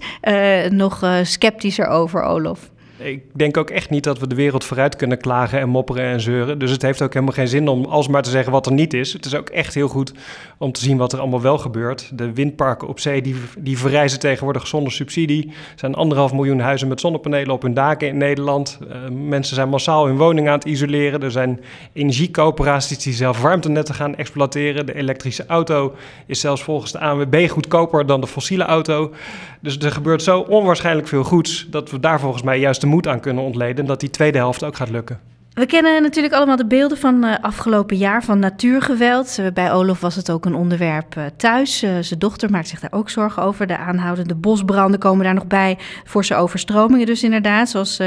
nog 0.70 1.04
sceptischer 1.22 1.86
over, 1.86 2.22
Olof? 2.22 2.72
Ik 2.96 3.22
denk 3.32 3.56
ook 3.56 3.70
echt 3.70 3.90
niet 3.90 4.04
dat 4.04 4.18
we 4.18 4.26
de 4.26 4.34
wereld 4.34 4.64
vooruit 4.64 4.96
kunnen 4.96 5.18
klagen 5.18 5.60
en 5.60 5.68
mopperen 5.68 6.04
en 6.04 6.20
zeuren. 6.20 6.58
Dus 6.58 6.70
het 6.70 6.82
heeft 6.82 7.02
ook 7.02 7.12
helemaal 7.12 7.34
geen 7.34 7.48
zin 7.48 7.68
om 7.68 7.84
alsmaar 7.84 8.22
te 8.22 8.30
zeggen 8.30 8.52
wat 8.52 8.66
er 8.66 8.72
niet 8.72 8.94
is. 8.94 9.12
Het 9.12 9.24
is 9.24 9.34
ook 9.34 9.48
echt 9.48 9.74
heel 9.74 9.88
goed 9.88 10.12
om 10.58 10.72
te 10.72 10.80
zien 10.80 10.96
wat 10.96 11.12
er 11.12 11.18
allemaal 11.18 11.40
wel 11.40 11.58
gebeurt. 11.58 12.10
De 12.18 12.32
windparken 12.32 12.88
op 12.88 13.00
zee, 13.00 13.22
die, 13.22 13.34
die 13.58 13.78
verrijzen 13.78 14.18
tegenwoordig 14.18 14.66
zonder 14.66 14.92
subsidie. 14.92 15.46
Er 15.46 15.78
zijn 15.78 15.94
anderhalf 15.94 16.32
miljoen 16.32 16.60
huizen 16.60 16.88
met 16.88 17.00
zonnepanelen 17.00 17.54
op 17.54 17.62
hun 17.62 17.74
daken 17.74 18.08
in 18.08 18.16
Nederland. 18.16 18.78
Uh, 18.88 18.96
mensen 19.10 19.54
zijn 19.54 19.68
massaal 19.68 20.06
hun 20.06 20.16
woning 20.16 20.48
aan 20.48 20.58
het 20.58 20.64
isoleren. 20.64 21.22
Er 21.22 21.30
zijn 21.30 21.60
energiecoöperaties 21.92 22.98
die 22.98 23.12
zelf 23.12 23.40
warmtenetten 23.40 23.94
gaan 23.94 24.16
exploiteren. 24.16 24.86
De 24.86 24.94
elektrische 24.94 25.46
auto 25.46 25.94
is 26.26 26.40
zelfs 26.40 26.62
volgens 26.62 26.92
de 26.92 27.00
ANWB 27.00 27.48
goedkoper 27.48 28.06
dan 28.06 28.20
de 28.20 28.26
fossiele 28.26 28.64
auto. 28.64 29.12
Dus 29.60 29.78
er 29.78 29.92
gebeurt 29.92 30.22
zo 30.22 30.38
onwaarschijnlijk 30.40 31.08
veel 31.08 31.24
goeds 31.24 31.66
dat 31.70 31.90
we 31.90 32.00
daar 32.00 32.20
volgens 32.20 32.42
mij 32.42 32.58
juist 32.58 32.80
de 32.80 32.86
moed 32.94 33.08
aan 33.08 33.20
kunnen 33.20 33.44
ontleden 33.44 33.86
dat 33.86 34.00
die 34.00 34.10
tweede 34.10 34.38
helft 34.38 34.64
ook 34.64 34.76
gaat 34.76 34.90
lukken. 34.90 35.20
We 35.54 35.66
kennen 35.66 36.02
natuurlijk 36.02 36.34
allemaal 36.34 36.56
de 36.56 36.66
beelden 36.66 36.98
van 36.98 37.24
uh, 37.24 37.34
afgelopen 37.40 37.96
jaar 37.96 38.24
van 38.24 38.38
natuurgeweld. 38.38 39.36
Uh, 39.40 39.46
bij 39.54 39.72
Olof 39.72 40.00
was 40.00 40.14
het 40.14 40.30
ook 40.30 40.44
een 40.44 40.54
onderwerp 40.54 41.16
uh, 41.16 41.24
thuis. 41.36 41.78
zijn 41.78 42.18
dochter 42.18 42.50
maakt 42.50 42.68
zich 42.68 42.80
daar 42.80 42.92
ook 42.92 43.10
zorgen 43.10 43.42
over. 43.42 43.66
De 43.66 43.76
aanhoudende 43.76 44.34
bosbranden 44.34 45.00
komen 45.00 45.24
daar 45.24 45.34
nog 45.34 45.46
bij. 45.46 45.78
Forse 46.04 46.34
overstromingen 46.34 47.06
dus 47.06 47.22
inderdaad, 47.22 47.68
zoals, 47.68 48.00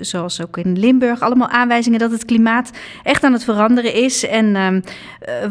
zoals 0.00 0.42
ook 0.42 0.56
in 0.56 0.78
Limburg. 0.78 1.20
Allemaal 1.20 1.48
aanwijzingen 1.48 1.98
dat 1.98 2.10
het 2.10 2.24
klimaat 2.24 2.70
echt 3.02 3.24
aan 3.24 3.32
het 3.32 3.44
veranderen 3.44 3.94
is. 3.94 4.26
En 4.26 4.56
ehm, 4.56 4.80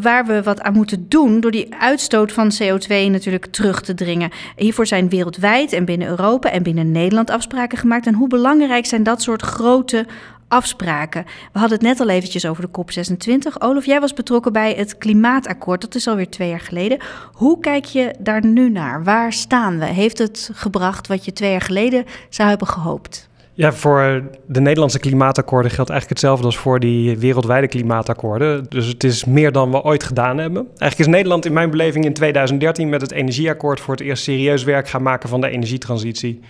waar 0.02 0.26
we 0.26 0.44
wat 0.44 0.62
aan 0.62 0.74
moeten 0.74 1.06
doen 1.10 1.40
door 1.40 1.52
die 1.52 1.76
uitstoot 1.80 2.32
van 2.32 2.52
CO2 2.64 2.88
natuurlijk 2.88 3.46
terug 3.46 3.82
te 3.82 3.94
dringen. 3.94 4.32
Hiervoor 4.56 4.88
zijn 4.88 5.10
wereldwijd 5.10 5.74
en 5.74 5.86
binnen 5.86 6.08
Europa 6.08 6.52
en 6.52 6.64
binnen 6.64 6.92
Nederland 6.92 7.30
afspraken 7.30 7.78
gemaakt. 7.78 8.08
En 8.08 8.14
hoe 8.14 8.28
belangrijk 8.28 8.86
zijn 8.86 9.04
dat 9.04 9.22
soort 9.22 9.42
grote 9.42 10.06
afspraken. 10.50 11.26
We 11.54 11.60
hadden 11.60 11.78
het 11.78 11.88
net 11.88 12.00
al 12.00 12.10
eventjes 12.10 12.46
over 12.46 12.64
de 12.64 12.82
COP26. 12.82 13.58
Olaf, 13.60 13.86
jij 13.86 14.00
was 14.00 14.14
betrokken 14.14 14.54
bij 14.54 14.74
het 14.74 14.98
klimaatakkoord. 14.98 15.82
Dat 15.82 15.96
is 15.96 16.08
alweer 16.08 16.30
twee 16.30 16.50
jaar 16.50 16.60
geleden. 16.60 17.00
Hoe 17.34 17.60
kijk 17.60 17.86
je 17.86 18.16
daar 18.20 18.46
nu 18.46 18.70
naar? 18.70 19.04
Waar 19.04 19.34
staan 19.34 19.80
we? 19.80 19.86
Heeft 19.86 20.18
het 20.18 20.50
gebracht 20.54 21.08
wat 21.08 21.26
je 21.26 21.34
twee 21.34 21.52
jaar 21.52 21.62
geleden 21.62 22.06
zou 22.30 22.50
hebben 22.50 22.68
gehoopt? 22.68 23.30
Ja, 23.60 23.74
voor 23.74 24.24
de 24.48 24.62
Nederlandse 24.62 25.00
klimaatakkoorden 25.00 25.72
geldt 25.72 25.90
eigenlijk 25.90 26.22
hetzelfde 26.22 26.46
als 26.46 26.58
voor 26.58 26.80
die 26.80 27.18
wereldwijde 27.18 27.68
klimaatakkoorden. 27.68 28.66
Dus 28.70 28.86
het 28.86 29.04
is 29.04 29.26
meer 29.26 29.52
dan 29.52 29.72
we 29.72 29.84
ooit 29.84 30.04
gedaan 30.04 30.38
hebben. 30.38 30.68
Eigenlijk 30.68 31.00
is 31.00 31.16
Nederland 31.16 31.46
in 31.46 31.54
mijn 31.54 31.70
beleving 31.70 32.06
in 32.06 32.14
2013 32.14 32.90
met 32.90 33.02
het 33.02 33.12
energieakkoord 33.12 33.80
voor 33.80 33.94
het 33.94 34.04
eerst 34.04 34.24
serieus 34.24 34.64
werk 34.64 34.90
gaan 34.90 35.04
maken 35.04 35.30
van 35.30 35.42
de 35.42 35.50
energietransitie. 35.50 36.42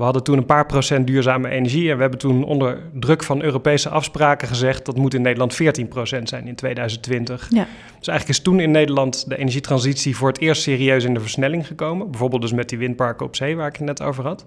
We 0.00 0.06
hadden 0.06 0.24
toen 0.24 0.38
een 0.38 0.46
paar 0.46 0.66
procent 0.66 1.06
duurzame 1.06 1.48
energie 1.48 1.90
en 1.90 1.94
we 1.94 2.00
hebben 2.00 2.18
toen 2.18 2.44
onder 2.44 2.78
druk 2.92 3.22
van 3.22 3.42
Europese 3.42 3.88
afspraken 3.88 4.48
gezegd 4.48 4.86
dat 4.86 4.96
moet 4.96 5.14
in 5.14 5.22
Nederland 5.22 5.54
14 5.54 5.88
procent 5.88 6.28
zijn 6.28 6.46
in 6.46 6.54
2020. 6.54 7.46
Ja. 7.50 7.66
Dus 7.98 8.08
eigenlijk 8.08 8.38
is 8.38 8.44
toen 8.44 8.60
in 8.60 8.70
Nederland 8.70 9.28
de 9.28 9.36
energietransitie 9.36 10.16
voor 10.16 10.28
het 10.28 10.40
eerst 10.40 10.62
serieus 10.62 11.04
in 11.04 11.14
de 11.14 11.20
versnelling 11.20 11.66
gekomen. 11.66 12.10
Bijvoorbeeld 12.10 12.42
dus 12.42 12.52
met 12.52 12.68
die 12.68 12.78
windparken 12.78 13.26
op 13.26 13.36
zee 13.36 13.56
waar 13.56 13.68
ik 13.68 13.76
het 13.76 13.86
net 13.86 14.02
over 14.02 14.24
had. 14.24 14.44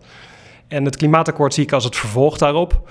En 0.67 0.85
het 0.85 0.97
klimaatakkoord 0.97 1.53
zie 1.53 1.63
ik 1.63 1.71
als 1.71 1.83
het 1.83 1.95
vervolg 1.95 2.37
daarop. 2.37 2.81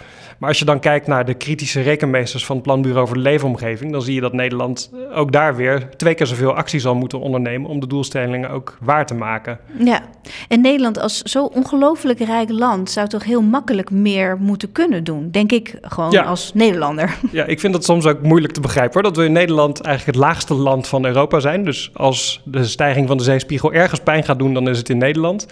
Maar 0.42 0.50
als 0.50 0.60
je 0.60 0.66
dan 0.66 0.80
kijkt 0.80 1.06
naar 1.06 1.24
de 1.24 1.34
kritische 1.34 1.80
rekenmeesters 1.80 2.46
van 2.46 2.56
het 2.56 2.64
Planbureau 2.64 3.06
voor 3.06 3.16
de 3.16 3.22
Leefomgeving, 3.22 3.92
dan 3.92 4.02
zie 4.02 4.14
je 4.14 4.20
dat 4.20 4.32
Nederland 4.32 4.90
ook 5.14 5.32
daar 5.32 5.56
weer 5.56 5.88
twee 5.96 6.14
keer 6.14 6.26
zoveel 6.26 6.54
actie 6.54 6.80
zal 6.80 6.94
moeten 6.94 7.20
ondernemen 7.20 7.70
om 7.70 7.80
de 7.80 7.86
doelstellingen 7.86 8.50
ook 8.50 8.78
waar 8.80 9.06
te 9.06 9.14
maken. 9.14 9.58
Ja, 9.78 10.02
en 10.48 10.60
Nederland 10.60 10.98
als 10.98 11.22
zo 11.22 11.44
ongelooflijk 11.44 12.18
rijk 12.18 12.50
land 12.50 12.90
zou 12.90 13.08
toch 13.08 13.24
heel 13.24 13.42
makkelijk 13.42 13.90
meer 13.90 14.36
moeten 14.40 14.72
kunnen 14.72 15.04
doen, 15.04 15.30
denk 15.30 15.52
ik 15.52 15.78
gewoon 15.82 16.26
als 16.26 16.54
Nederlander. 16.54 17.14
Ja, 17.32 17.44
ik 17.44 17.60
vind 17.60 17.72
dat 17.72 17.84
soms 17.84 18.06
ook 18.06 18.22
moeilijk 18.22 18.52
te 18.52 18.60
begrijpen 18.60 18.92
hoor, 18.92 19.02
dat 19.02 19.16
we 19.16 19.24
in 19.24 19.32
Nederland 19.32 19.80
eigenlijk 19.80 20.16
het 20.16 20.26
laagste 20.26 20.54
land 20.54 20.88
van 20.88 21.04
Europa 21.04 21.40
zijn. 21.40 21.64
Dus 21.64 21.90
als 21.94 22.40
de 22.44 22.64
stijging 22.64 23.08
van 23.08 23.16
de 23.16 23.22
zeespiegel 23.22 23.72
ergens 23.72 24.00
pijn 24.00 24.24
gaat 24.24 24.38
doen, 24.38 24.54
dan 24.54 24.68
is 24.68 24.78
het 24.78 24.88
in 24.88 24.98
Nederland. 24.98 25.46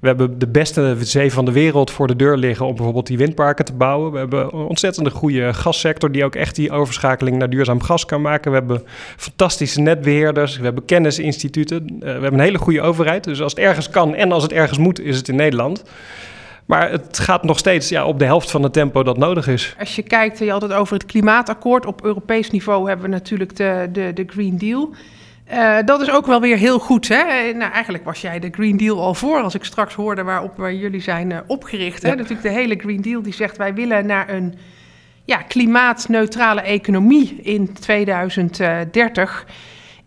We 0.00 0.06
hebben 0.06 0.38
de 0.38 0.48
beste 0.48 0.96
zee 1.00 1.32
van 1.32 1.44
de 1.44 1.52
wereld 1.52 1.90
voor 1.90 2.06
de 2.06 2.16
deur 2.16 2.36
liggen 2.36 2.66
om 2.66 2.74
bijvoorbeeld 2.74 3.06
die 3.06 3.18
windparken 3.18 3.64
te 3.64 3.72
bouwen. 3.72 4.12
We 4.12 4.18
hebben 4.18 4.44
een 4.44 4.50
ontzettende 4.50 5.10
goede 5.10 5.54
gassector 5.54 6.12
die 6.12 6.24
ook 6.24 6.34
echt 6.34 6.54
die 6.54 6.70
overschakeling 6.70 7.38
naar 7.38 7.50
duurzaam 7.50 7.82
gas 7.82 8.04
kan 8.04 8.20
maken. 8.20 8.50
We 8.50 8.58
hebben 8.58 8.82
fantastische 9.16 9.80
netbeheerders, 9.80 10.56
we 10.56 10.64
hebben 10.64 10.84
kennisinstituten, 10.84 11.86
uh, 11.94 12.00
we 12.00 12.06
hebben 12.08 12.32
een 12.32 12.40
hele 12.40 12.58
goede 12.58 12.82
overheid. 12.82 13.24
Dus 13.24 13.42
als 13.42 13.52
het 13.52 13.60
ergens 13.60 13.90
kan 13.90 14.14
en 14.14 14.32
als 14.32 14.42
het 14.42 14.52
ergens 14.52 14.78
moet, 14.78 15.00
is 15.00 15.16
het 15.16 15.28
in 15.28 15.36
Nederland. 15.36 15.84
Maar 16.64 16.90
het 16.90 17.18
gaat 17.18 17.42
nog 17.42 17.58
steeds 17.58 17.88
ja, 17.88 18.06
op 18.06 18.18
de 18.18 18.24
helft 18.24 18.50
van 18.50 18.62
het 18.62 18.72
tempo 18.72 19.02
dat 19.02 19.18
nodig 19.18 19.48
is. 19.48 19.74
Als 19.78 19.96
je 19.96 20.02
kijkt, 20.02 20.38
je 20.38 20.50
had 20.50 20.62
het 20.62 20.72
over 20.72 20.94
het 20.94 21.06
klimaatakkoord. 21.06 21.86
Op 21.86 22.04
Europees 22.04 22.50
niveau 22.50 22.88
hebben 22.88 23.06
we 23.06 23.12
natuurlijk 23.12 23.56
de, 23.56 23.88
de, 23.92 24.10
de 24.14 24.24
Green 24.26 24.58
Deal. 24.58 24.94
Uh, 25.52 25.76
dat 25.84 26.00
is 26.00 26.10
ook 26.10 26.26
wel 26.26 26.40
weer 26.40 26.56
heel 26.56 26.78
goed. 26.78 27.08
Hè? 27.08 27.20
Eh, 27.20 27.54
nou, 27.54 27.72
eigenlijk 27.72 28.04
was 28.04 28.20
jij 28.20 28.38
de 28.38 28.48
Green 28.50 28.76
Deal 28.76 29.00
al 29.00 29.14
voor, 29.14 29.42
als 29.42 29.54
ik 29.54 29.64
straks 29.64 29.94
hoorde 29.94 30.22
waarop 30.22 30.56
waar 30.56 30.74
jullie 30.74 31.00
zijn 31.00 31.30
uh, 31.30 31.38
opgericht. 31.46 32.02
Hè? 32.02 32.08
Natuurlijk 32.08 32.42
de 32.42 32.48
hele 32.48 32.74
Green 32.78 33.00
Deal 33.00 33.22
die 33.22 33.32
zegt 33.32 33.56
wij 33.56 33.74
willen 33.74 34.06
naar 34.06 34.28
een 34.28 34.54
ja, 35.24 35.36
klimaatneutrale 35.36 36.60
economie 36.60 37.40
in 37.42 37.72
2030. 37.72 39.46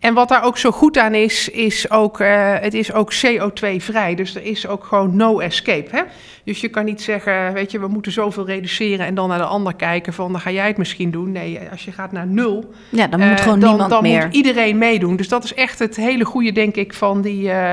En 0.02 0.14
wat 0.14 0.28
daar 0.28 0.44
ook 0.44 0.58
zo 0.58 0.70
goed 0.70 0.98
aan 0.98 1.14
is, 1.14 1.48
is 1.48 1.90
ook, 1.90 2.20
uh, 2.20 2.54
het 2.60 2.74
is 2.74 2.92
ook 2.92 3.12
CO2-vrij. 3.14 4.14
Dus 4.14 4.34
er 4.34 4.44
is 4.44 4.66
ook 4.66 4.84
gewoon 4.84 5.16
no 5.16 5.38
escape. 5.38 5.96
Hè? 5.96 6.02
Dus 6.44 6.60
je 6.60 6.68
kan 6.68 6.84
niet 6.84 7.02
zeggen, 7.02 7.52
weet 7.52 7.70
je, 7.70 7.80
we 7.80 7.86
moeten 7.88 8.12
zoveel 8.12 8.46
reduceren 8.46 9.06
en 9.06 9.14
dan 9.14 9.28
naar 9.28 9.38
de 9.38 9.44
ander 9.44 9.74
kijken 9.74 10.12
van, 10.12 10.32
dan 10.32 10.40
ga 10.40 10.50
jij 10.50 10.66
het 10.66 10.76
misschien 10.76 11.10
doen. 11.10 11.32
Nee, 11.32 11.58
als 11.70 11.84
je 11.84 11.92
gaat 11.92 12.12
naar 12.12 12.26
nul, 12.26 12.72
ja, 12.88 13.06
dan 13.06 13.20
moet 13.20 13.30
uh, 13.30 13.36
gewoon 13.36 13.60
dan, 13.60 13.68
niemand 13.68 13.90
dan 13.90 14.02
meer. 14.02 14.24
moet 14.24 14.34
iedereen 14.34 14.78
meedoen. 14.78 15.16
Dus 15.16 15.28
dat 15.28 15.44
is 15.44 15.54
echt 15.54 15.78
het 15.78 15.96
hele 15.96 16.24
goede, 16.24 16.52
denk 16.52 16.76
ik, 16.76 16.94
van 16.94 17.20
die, 17.20 17.42
uh, 17.42 17.72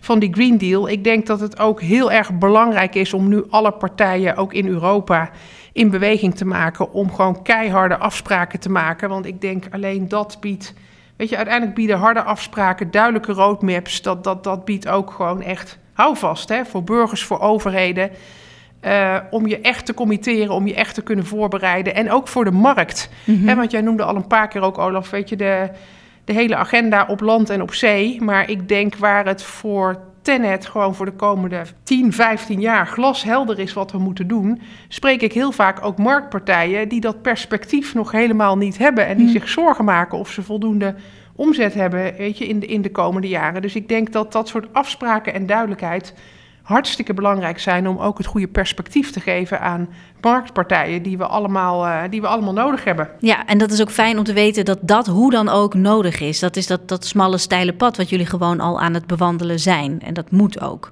van 0.00 0.18
die 0.18 0.32
Green 0.32 0.58
Deal. 0.58 0.88
Ik 0.88 1.04
denk 1.04 1.26
dat 1.26 1.40
het 1.40 1.58
ook 1.58 1.80
heel 1.80 2.12
erg 2.12 2.38
belangrijk 2.38 2.94
is 2.94 3.12
om 3.12 3.28
nu 3.28 3.44
alle 3.50 3.72
partijen, 3.72 4.36
ook 4.36 4.52
in 4.52 4.66
Europa, 4.66 5.30
in 5.72 5.90
beweging 5.90 6.34
te 6.34 6.44
maken 6.44 6.92
om 6.92 7.12
gewoon 7.12 7.42
keiharde 7.42 7.96
afspraken 7.96 8.60
te 8.60 8.70
maken. 8.70 9.08
Want 9.08 9.26
ik 9.26 9.40
denk 9.40 9.64
alleen 9.70 10.08
dat 10.08 10.36
biedt 10.40 10.74
Weet 11.18 11.28
je, 11.28 11.36
uiteindelijk 11.36 11.76
bieden 11.76 11.98
harde 11.98 12.22
afspraken, 12.22 12.90
duidelijke 12.90 13.32
roadmaps, 13.32 14.02
dat, 14.02 14.24
dat, 14.24 14.44
dat 14.44 14.64
biedt 14.64 14.88
ook 14.88 15.10
gewoon 15.10 15.42
echt 15.42 15.78
houvast 15.92 16.48
hè, 16.48 16.64
voor 16.64 16.84
burgers, 16.84 17.24
voor 17.24 17.40
overheden. 17.40 18.10
Uh, 18.84 19.16
om 19.30 19.46
je 19.46 19.60
echt 19.60 19.86
te 19.86 19.94
committeren, 19.94 20.54
om 20.54 20.66
je 20.66 20.74
echt 20.74 20.94
te 20.94 21.02
kunnen 21.02 21.26
voorbereiden. 21.26 21.94
En 21.94 22.10
ook 22.10 22.28
voor 22.28 22.44
de 22.44 22.50
markt. 22.50 23.10
Mm 23.24 23.46
-hmm. 23.46 23.56
want 23.56 23.70
jij 23.70 23.80
noemde 23.80 24.02
al 24.02 24.16
een 24.16 24.26
paar 24.26 24.48
keer 24.48 24.60
ook, 24.60 24.78
Olaf, 24.78 25.10
weet 25.10 25.28
je, 25.28 25.36
de, 25.36 25.70
de 26.24 26.32
hele 26.32 26.56
agenda 26.56 27.06
op 27.08 27.20
land 27.20 27.50
en 27.50 27.62
op 27.62 27.74
zee. 27.74 28.22
Maar 28.22 28.50
ik 28.50 28.68
denk 28.68 28.96
waar 28.96 29.26
het 29.26 29.42
voor 29.42 30.00
Tenet 30.28 30.66
gewoon 30.66 30.94
voor 30.94 31.06
de 31.06 31.12
komende 31.12 31.62
10, 31.82 32.12
15 32.12 32.60
jaar 32.60 32.86
glashelder 32.86 33.58
is 33.58 33.72
wat 33.72 33.92
we 33.92 33.98
moeten 33.98 34.26
doen, 34.26 34.60
spreek 34.88 35.22
ik 35.22 35.32
heel 35.32 35.52
vaak 35.52 35.84
ook 35.84 35.98
marktpartijen 35.98 36.88
die 36.88 37.00
dat 37.00 37.22
perspectief 37.22 37.94
nog 37.94 38.12
helemaal 38.12 38.56
niet 38.56 38.78
hebben 38.78 39.06
en 39.06 39.16
die 39.16 39.26
mm. 39.26 39.32
zich 39.32 39.48
zorgen 39.48 39.84
maken 39.84 40.18
of 40.18 40.30
ze 40.30 40.42
voldoende 40.42 40.94
omzet 41.34 41.74
hebben 41.74 42.14
weet 42.16 42.38
je, 42.38 42.46
in, 42.46 42.58
de, 42.58 42.66
in 42.66 42.82
de 42.82 42.90
komende 42.90 43.28
jaren. 43.28 43.62
Dus 43.62 43.74
ik 43.74 43.88
denk 43.88 44.12
dat 44.12 44.32
dat 44.32 44.48
soort 44.48 44.72
afspraken 44.72 45.34
en 45.34 45.46
duidelijkheid 45.46 46.14
hartstikke 46.68 47.14
belangrijk 47.14 47.58
zijn 47.58 47.88
om 47.88 47.98
ook 47.98 48.18
het 48.18 48.26
goede 48.26 48.48
perspectief 48.48 49.10
te 49.10 49.20
geven 49.20 49.60
aan 49.60 49.88
marktpartijen 50.20 51.02
die 51.02 51.18
we 51.18 51.26
allemaal, 51.26 51.86
uh, 51.86 52.02
die 52.10 52.20
we 52.20 52.26
allemaal 52.26 52.52
nodig 52.52 52.84
hebben. 52.84 53.08
Ja, 53.18 53.46
en 53.46 53.58
dat 53.58 53.70
is 53.70 53.80
ook 53.80 53.90
fijn 53.90 54.18
om 54.18 54.24
te 54.24 54.32
weten 54.32 54.64
dat 54.64 54.78
dat 54.82 55.06
hoe 55.06 55.30
dan 55.30 55.48
ook 55.48 55.74
nodig 55.74 56.20
is. 56.20 56.38
Dat 56.38 56.56
is 56.56 56.66
dat, 56.66 56.88
dat 56.88 57.04
smalle, 57.04 57.38
steile 57.38 57.74
pad 57.74 57.96
wat 57.96 58.08
jullie 58.08 58.26
gewoon 58.26 58.60
al 58.60 58.80
aan 58.80 58.94
het 58.94 59.06
bewandelen 59.06 59.60
zijn. 59.60 60.00
En 60.00 60.14
dat 60.14 60.30
moet 60.30 60.60
ook. 60.60 60.90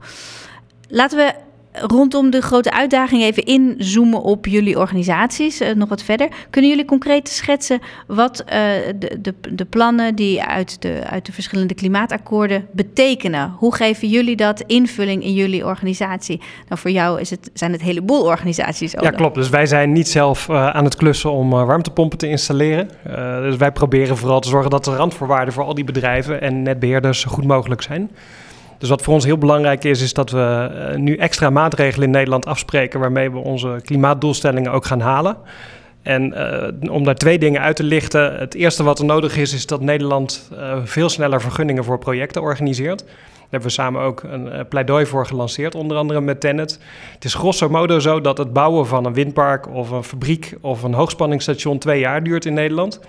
Laten 0.88 1.18
we 1.18 1.34
rondom 1.80 2.30
de 2.30 2.40
grote 2.40 2.70
uitdaging 2.70 3.22
even 3.22 3.44
inzoomen 3.44 4.22
op 4.22 4.46
jullie 4.46 4.78
organisaties, 4.78 5.60
uh, 5.60 5.74
nog 5.74 5.88
wat 5.88 6.02
verder. 6.02 6.28
Kunnen 6.50 6.70
jullie 6.70 6.84
concreet 6.84 7.28
schetsen 7.28 7.80
wat 8.06 8.44
uh, 8.46 8.52
de, 8.98 9.18
de, 9.20 9.34
de, 9.50 9.64
plannen 9.64 10.14
die 10.14 10.42
uit 10.42 10.82
de, 10.82 11.00
uit 11.10 11.26
de 11.26 11.32
verschillende 11.32 11.74
klimaatakkoorden 11.74 12.66
betekenen? 12.72 13.54
Hoe 13.58 13.74
geven 13.74 14.08
jullie 14.08 14.36
dat 14.36 14.60
invulling 14.60 15.22
in 15.22 15.32
jullie 15.32 15.66
organisatie? 15.66 16.40
Nou, 16.68 16.80
voor 16.80 16.90
jou 16.90 17.20
is 17.20 17.30
het, 17.30 17.50
zijn 17.54 17.72
het 17.72 17.80
een 17.80 17.86
heleboel 17.86 18.24
organisaties. 18.24 18.96
Ook 18.96 19.02
ja, 19.02 19.10
klopt. 19.10 19.34
Dus 19.34 19.48
wij 19.48 19.66
zijn 19.66 19.92
niet 19.92 20.08
zelf 20.08 20.48
uh, 20.48 20.70
aan 20.70 20.84
het 20.84 20.96
klussen 20.96 21.32
om 21.32 21.50
warmtepompen 21.50 22.18
te 22.18 22.28
installeren. 22.28 22.88
dus 23.42 23.56
wij 23.56 23.72
proberen 23.72 24.16
vooral 24.16 24.40
te 24.40 24.48
zorgen 24.48 24.70
dat 24.70 24.84
de 24.84 24.96
randvoorwaarden 24.96 25.54
voor 25.54 25.64
al 25.64 25.74
die 25.74 25.84
bedrijven 25.84 26.40
en 26.40 26.62
netbeheerders 26.62 27.20
zo 27.20 27.30
goed 27.30 27.44
mogelijk 27.44 27.82
zijn. 27.82 28.10
Dus 28.78 28.88
wat 28.88 29.02
voor 29.02 29.14
ons 29.14 29.24
heel 29.24 29.38
belangrijk 29.38 29.84
is, 29.84 30.02
is 30.02 30.12
dat 30.12 30.30
we 30.30 30.70
uh, 30.90 30.96
nu 30.96 31.16
extra 31.16 31.50
maatregelen 31.50 32.06
in 32.06 32.12
Nederland 32.12 32.46
afspreken 32.46 33.00
waarmee 33.00 33.30
we 33.30 33.38
onze 33.38 33.80
klimaatdoelstellingen 33.84 34.72
ook 34.72 34.84
gaan 34.84 35.00
halen. 35.00 35.36
En 36.02 36.34
uh, 36.82 36.92
om 36.92 37.04
daar 37.04 37.14
twee 37.14 37.38
dingen 37.38 37.60
uit 37.60 37.76
te 37.76 37.82
lichten. 37.82 38.36
Het 38.36 38.54
eerste 38.54 38.82
wat 38.82 38.98
er 38.98 39.04
nodig 39.04 39.36
is, 39.36 39.52
is 39.52 39.66
dat 39.66 39.80
Nederland 39.80 40.50
uh, 40.52 40.76
veel 40.84 41.08
sneller 41.08 41.40
vergunningen 41.40 41.84
voor 41.84 41.98
projecten 41.98 42.42
organiseert. 42.42 42.98
Daar 42.98 43.44
hebben 43.50 43.68
we 43.68 43.74
samen 43.74 44.02
ook 44.02 44.22
een 44.22 44.68
pleidooi 44.68 45.06
voor 45.06 45.26
gelanceerd, 45.26 45.74
onder 45.74 45.96
andere 45.96 46.20
met 46.20 46.40
Tennet. 46.40 46.78
Het 47.14 47.24
is 47.24 47.34
grosso 47.34 47.68
modo 47.68 47.98
zo 47.98 48.20
dat 48.20 48.38
het 48.38 48.52
bouwen 48.52 48.86
van 48.86 49.04
een 49.04 49.14
windpark 49.14 49.68
of 49.68 49.90
een 49.90 50.04
fabriek 50.04 50.54
of 50.60 50.82
een 50.82 50.94
hoogspanningsstation 50.94 51.78
twee 51.78 52.00
jaar 52.00 52.22
duurt 52.22 52.44
in 52.44 52.54
Nederland. 52.54 53.00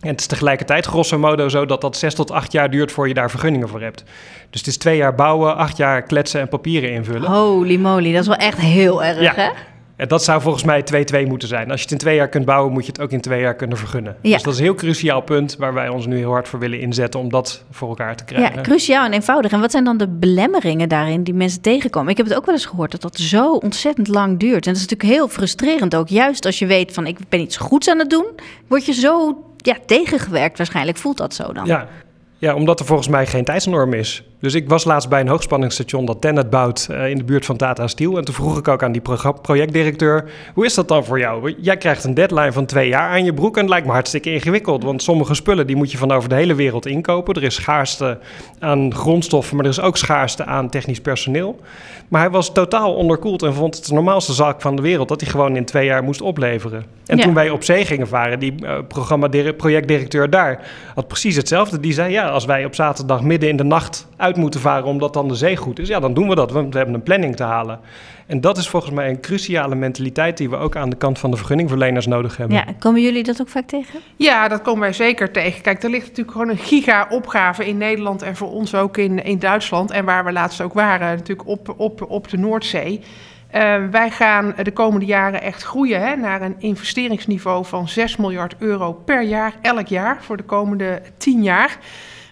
En 0.00 0.08
het 0.08 0.20
is 0.20 0.26
tegelijkertijd 0.26 0.86
grosso 0.86 1.18
modo 1.18 1.48
zo 1.48 1.66
dat 1.66 1.80
dat 1.80 1.96
zes 1.96 2.14
tot 2.14 2.30
acht 2.30 2.52
jaar 2.52 2.70
duurt 2.70 2.92
voor 2.92 3.08
je 3.08 3.14
daar 3.14 3.30
vergunningen 3.30 3.68
voor 3.68 3.80
hebt. 3.80 4.04
Dus 4.50 4.60
het 4.60 4.66
is 4.66 4.76
twee 4.76 4.96
jaar 4.96 5.14
bouwen, 5.14 5.56
acht 5.56 5.76
jaar 5.76 6.02
kletsen 6.02 6.40
en 6.40 6.48
papieren 6.48 6.90
invullen. 6.90 7.30
Holy 7.30 7.76
moly, 7.76 8.12
dat 8.12 8.20
is 8.20 8.26
wel 8.26 8.36
echt 8.36 8.58
heel 8.58 9.04
erg, 9.04 9.20
ja. 9.20 9.32
hè? 9.34 9.50
En 9.98 10.08
dat 10.08 10.24
zou 10.24 10.40
volgens 10.40 10.64
mij 10.64 10.84
2-2 11.24 11.26
moeten 11.26 11.48
zijn. 11.48 11.70
Als 11.70 11.76
je 11.76 11.82
het 11.82 11.92
in 11.92 11.98
twee 11.98 12.16
jaar 12.16 12.28
kunt 12.28 12.44
bouwen, 12.44 12.72
moet 12.72 12.86
je 12.86 12.92
het 12.92 13.00
ook 13.00 13.10
in 13.10 13.20
twee 13.20 13.40
jaar 13.40 13.54
kunnen 13.54 13.76
vergunnen. 13.76 14.16
Ja. 14.22 14.32
Dus 14.32 14.42
dat 14.42 14.52
is 14.52 14.58
een 14.58 14.64
heel 14.64 14.74
cruciaal 14.74 15.20
punt 15.20 15.56
waar 15.56 15.74
wij 15.74 15.88
ons 15.88 16.06
nu 16.06 16.16
heel 16.16 16.30
hard 16.30 16.48
voor 16.48 16.58
willen 16.58 16.80
inzetten 16.80 17.20
om 17.20 17.28
dat 17.28 17.64
voor 17.70 17.88
elkaar 17.88 18.16
te 18.16 18.24
krijgen. 18.24 18.54
Ja, 18.54 18.62
cruciaal 18.62 19.04
en 19.04 19.12
eenvoudig. 19.12 19.52
En 19.52 19.60
wat 19.60 19.70
zijn 19.70 19.84
dan 19.84 19.96
de 19.96 20.08
belemmeringen 20.08 20.88
daarin 20.88 21.22
die 21.22 21.34
mensen 21.34 21.60
tegenkomen? 21.60 22.10
Ik 22.10 22.16
heb 22.16 22.26
het 22.26 22.36
ook 22.36 22.46
wel 22.46 22.54
eens 22.54 22.66
gehoord 22.66 22.90
dat 22.90 23.02
dat 23.02 23.16
zo 23.16 23.52
ontzettend 23.52 24.08
lang 24.08 24.38
duurt. 24.38 24.66
En 24.66 24.72
dat 24.72 24.82
is 24.82 24.88
natuurlijk 24.88 25.10
heel 25.10 25.28
frustrerend 25.28 25.96
ook. 25.96 26.08
Juist 26.08 26.46
als 26.46 26.58
je 26.58 26.66
weet 26.66 26.92
van 26.92 27.06
ik 27.06 27.18
ben 27.28 27.40
iets 27.40 27.56
goeds 27.56 27.88
aan 27.88 27.98
het 27.98 28.10
doen, 28.10 28.26
word 28.66 28.86
je 28.86 28.92
zo 28.92 29.44
ja, 29.66 29.76
tegengewerkt 29.86 30.58
waarschijnlijk. 30.58 30.98
Voelt 30.98 31.16
dat 31.16 31.34
zo 31.34 31.52
dan? 31.52 31.66
Ja. 31.66 31.88
ja, 32.38 32.54
omdat 32.54 32.80
er 32.80 32.86
volgens 32.86 33.08
mij 33.08 33.26
geen 33.26 33.44
tijdsnorm 33.44 33.92
is. 33.92 34.24
Dus 34.40 34.54
ik 34.54 34.68
was 34.68 34.84
laatst 34.84 35.08
bij 35.08 35.20
een 35.20 35.28
hoogspanningsstation 35.28 36.04
dat 36.04 36.20
Tennet 36.20 36.50
bouwt 36.50 36.88
uh, 36.90 37.08
in 37.08 37.16
de 37.16 37.24
buurt 37.24 37.46
van 37.46 37.56
Tata 37.56 37.86
Steel. 37.86 38.16
En 38.16 38.24
toen 38.24 38.34
vroeg 38.34 38.58
ik 38.58 38.68
ook 38.68 38.82
aan 38.82 38.92
die 38.92 39.00
pro 39.00 39.32
projectdirecteur, 39.32 40.30
hoe 40.54 40.64
is 40.64 40.74
dat 40.74 40.88
dan 40.88 41.04
voor 41.04 41.18
jou? 41.18 41.54
Jij 41.60 41.76
krijgt 41.76 42.04
een 42.04 42.14
deadline 42.14 42.52
van 42.52 42.66
twee 42.66 42.88
jaar 42.88 43.10
aan 43.10 43.24
je 43.24 43.34
broek 43.34 43.54
en 43.54 43.60
het 43.60 43.70
lijkt 43.70 43.86
me 43.86 43.92
hartstikke 43.92 44.32
ingewikkeld. 44.32 44.82
Want 44.82 45.02
sommige 45.02 45.34
spullen 45.34 45.66
die 45.66 45.76
moet 45.76 45.92
je 45.92 45.98
van 45.98 46.12
over 46.12 46.28
de 46.28 46.34
hele 46.34 46.54
wereld 46.54 46.86
inkopen. 46.86 47.34
Er 47.34 47.42
is 47.42 47.54
schaarste 47.54 48.18
aan 48.58 48.94
grondstoffen, 48.94 49.56
maar 49.56 49.64
er 49.64 49.70
is 49.70 49.80
ook 49.80 49.96
schaarste 49.96 50.44
aan 50.44 50.68
technisch 50.68 51.00
personeel. 51.00 51.60
Maar 52.08 52.20
hij 52.20 52.30
was 52.30 52.52
totaal 52.52 52.94
onderkoeld 52.94 53.42
en 53.42 53.54
vond 53.54 53.76
het 53.76 53.86
de 53.86 53.94
normaalste 53.94 54.32
zaak 54.32 54.60
van 54.60 54.76
de 54.76 54.82
wereld 54.82 55.08
dat 55.08 55.20
hij 55.20 55.30
gewoon 55.30 55.56
in 55.56 55.64
twee 55.64 55.86
jaar 55.86 56.02
moest 56.02 56.22
opleveren. 56.22 56.84
En 57.06 57.16
ja. 57.16 57.22
toen 57.22 57.34
wij 57.34 57.50
op 57.50 57.64
zee 57.64 57.84
gingen 57.84 58.08
varen, 58.08 58.38
die 58.38 58.54
uh, 58.62 58.78
programma 58.88 59.28
projectdirecteur 59.56 60.30
daar 60.30 60.66
had 60.94 61.08
precies 61.08 61.36
hetzelfde. 61.36 61.80
Die 61.80 61.92
zei, 61.92 62.12
ja, 62.12 62.28
als 62.28 62.44
wij 62.44 62.64
op 62.64 62.74
zaterdag 62.74 63.22
midden 63.22 63.48
in 63.48 63.56
de 63.56 63.64
nacht 63.64 64.06
uit 64.16 64.27
moeten 64.36 64.60
varen 64.60 64.84
omdat 64.84 65.12
dan 65.12 65.28
de 65.28 65.34
zee 65.34 65.56
goed 65.56 65.78
is, 65.78 65.88
ja, 65.88 66.00
dan 66.00 66.14
doen 66.14 66.28
we 66.28 66.34
dat. 66.34 66.50
Want 66.50 66.72
we 66.72 66.76
hebben 66.76 66.96
een 66.96 67.02
planning 67.02 67.36
te 67.36 67.42
halen. 67.42 67.80
En 68.26 68.40
dat 68.40 68.58
is 68.58 68.68
volgens 68.68 68.92
mij 68.92 69.08
een 69.08 69.20
cruciale 69.20 69.74
mentaliteit 69.74 70.36
die 70.36 70.50
we 70.50 70.56
ook 70.56 70.76
aan 70.76 70.90
de 70.90 70.96
kant 70.96 71.18
van 71.18 71.30
de 71.30 71.36
vergunningverleners 71.36 72.06
nodig 72.06 72.36
hebben. 72.36 72.56
Ja, 72.56 72.64
komen 72.78 73.02
jullie 73.02 73.22
dat 73.22 73.40
ook 73.40 73.48
vaak 73.48 73.66
tegen? 73.66 74.00
Ja, 74.16 74.48
dat 74.48 74.62
komen 74.62 74.80
wij 74.80 74.92
zeker 74.92 75.30
tegen. 75.30 75.62
Kijk, 75.62 75.82
er 75.82 75.90
ligt 75.90 76.06
natuurlijk 76.06 76.30
gewoon 76.30 76.48
een 76.48 76.58
giga-opgave 76.58 77.66
in 77.66 77.76
Nederland 77.76 78.22
en 78.22 78.36
voor 78.36 78.50
ons 78.50 78.74
ook 78.74 78.96
in, 78.96 79.24
in 79.24 79.38
Duitsland. 79.38 79.90
En 79.90 80.04
waar 80.04 80.24
we 80.24 80.32
laatst 80.32 80.60
ook 80.60 80.72
waren, 80.72 81.16
natuurlijk 81.16 81.48
op, 81.48 81.74
op, 81.76 82.04
op 82.08 82.28
de 82.28 82.38
Noordzee. 82.38 83.00
Uh, 83.54 83.76
wij 83.90 84.10
gaan 84.10 84.54
de 84.62 84.72
komende 84.72 85.06
jaren 85.06 85.42
echt 85.42 85.62
groeien 85.62 86.00
hè, 86.00 86.16
naar 86.16 86.42
een 86.42 86.54
investeringsniveau 86.58 87.64
van 87.64 87.88
6 87.88 88.16
miljard 88.16 88.54
euro 88.58 88.92
per 88.92 89.22
jaar, 89.22 89.54
elk 89.62 89.86
jaar, 89.86 90.22
voor 90.22 90.36
de 90.36 90.42
komende 90.42 91.02
10 91.16 91.42
jaar. 91.42 91.78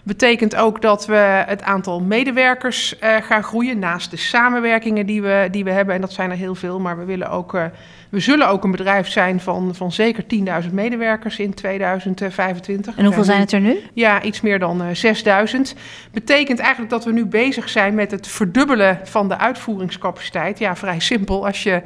Betekent 0.07 0.55
ook 0.55 0.81
dat 0.81 1.05
we 1.05 1.43
het 1.47 1.61
aantal 1.61 2.01
medewerkers 2.01 2.95
uh, 3.03 3.15
gaan 3.15 3.43
groeien 3.43 3.79
naast 3.79 4.11
de 4.11 4.17
samenwerkingen 4.17 5.05
die 5.05 5.21
we, 5.21 5.47
die 5.51 5.63
we 5.63 5.71
hebben. 5.71 5.95
En 5.95 6.01
dat 6.01 6.13
zijn 6.13 6.31
er 6.31 6.37
heel 6.37 6.55
veel, 6.55 6.79
maar 6.79 6.97
we, 6.97 7.05
willen 7.05 7.29
ook, 7.29 7.53
uh, 7.53 7.63
we 8.09 8.19
zullen 8.19 8.47
ook 8.47 8.63
een 8.63 8.71
bedrijf 8.71 9.07
zijn 9.07 9.39
van, 9.39 9.75
van 9.75 9.91
zeker 9.91 10.23
10.000 10.63 10.73
medewerkers 10.73 11.39
in 11.39 11.53
2025. 11.53 12.97
En 12.97 13.05
hoeveel 13.05 13.23
zijn 13.23 13.39
het 13.39 13.51
er 13.51 13.59
nu? 13.59 13.79
Ja, 13.93 14.21
iets 14.21 14.41
meer 14.41 14.59
dan 14.59 14.81
uh, 14.81 15.13
6.000. 15.55 15.77
Betekent 16.11 16.59
eigenlijk 16.59 16.89
dat 16.91 17.05
we 17.05 17.11
nu 17.11 17.25
bezig 17.25 17.69
zijn 17.69 17.95
met 17.95 18.11
het 18.11 18.27
verdubbelen 18.27 18.99
van 19.03 19.27
de 19.27 19.37
uitvoeringscapaciteit. 19.37 20.59
Ja, 20.59 20.75
vrij 20.75 20.99
simpel. 20.99 21.45
Als 21.45 21.63
je 21.63 21.81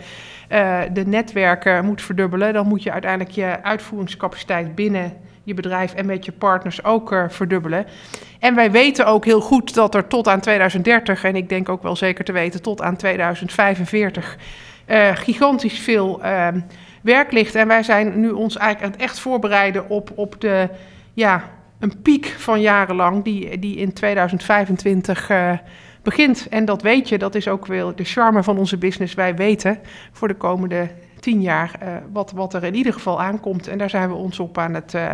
de 0.94 1.04
netwerken 1.06 1.86
moet 1.86 2.02
verdubbelen, 2.02 2.54
dan 2.54 2.68
moet 2.68 2.84
je 2.84 2.92
uiteindelijk 2.92 3.32
je 3.32 3.64
uitvoeringscapaciteit 3.64 4.76
binnen 4.76 5.14
je 5.44 5.54
bedrijf 5.54 5.94
en 5.94 6.06
met 6.06 6.26
je 6.26 6.32
partners 6.32 6.84
ook 6.84 7.12
uh, 7.12 7.24
verdubbelen. 7.28 7.86
En 8.40 8.56
wij 8.56 8.72
weten 8.72 9.06
ook 9.06 9.26
heel 9.26 9.42
goed 9.42 9.74
dat 9.74 9.96
er 9.96 10.08
tot 10.08 10.28
aan 10.28 10.40
2030, 10.40 11.24
en 11.24 11.36
ik 11.36 11.50
denk 11.50 11.70
ook 11.70 11.84
wel 11.84 11.96
zeker 11.96 12.26
te 12.26 12.32
weten 12.32 12.62
tot 12.62 12.82
aan 12.82 12.96
2045, 12.96 14.38
uh, 14.88 15.16
gigantisch 15.16 15.80
veel 15.80 16.20
uh, 16.24 16.48
werk 17.02 17.32
ligt. 17.32 17.56
En 17.56 17.68
wij 17.68 17.84
zijn 17.84 18.20
nu 18.20 18.30
ons 18.30 18.58
eigenlijk 18.58 18.94
aan 18.94 19.00
het 19.00 19.10
echt 19.10 19.20
voorbereiden 19.20 19.90
op, 19.90 20.12
op 20.16 20.42
de, 20.42 20.70
ja, 21.14 21.50
een 21.80 22.02
piek 22.02 22.26
van 22.26 22.62
jarenlang 22.62 23.24
die, 23.24 23.60
die 23.60 23.76
in 23.76 23.94
2025 23.94 25.30
begint. 26.04 26.48
En 26.50 26.66
dat 26.66 26.82
weet 26.82 27.10
je, 27.10 27.18
dat 27.18 27.36
is 27.36 27.48
ook 27.48 27.66
wel 27.66 27.96
de 27.96 28.04
charme 28.04 28.44
van 28.44 28.58
onze 28.58 28.78
business. 28.78 29.14
Wij 29.14 29.36
weten 29.36 29.80
voor 30.12 30.28
de 30.28 30.36
komende 30.36 30.90
tien 31.22 31.42
jaar 31.42 31.80
uh, 31.84 31.96
wat, 32.12 32.32
wat 32.32 32.54
er 32.54 32.64
in 32.64 32.76
ieder 32.76 32.94
geval 32.94 33.22
aankomt. 33.22 33.68
En 33.68 33.78
daar 33.78 33.90
zijn 33.90 34.10
we 34.10 34.16
ons 34.16 34.40
op 34.40 34.58
aan 34.58 34.74
het, 34.74 34.94
uh, 34.94 35.14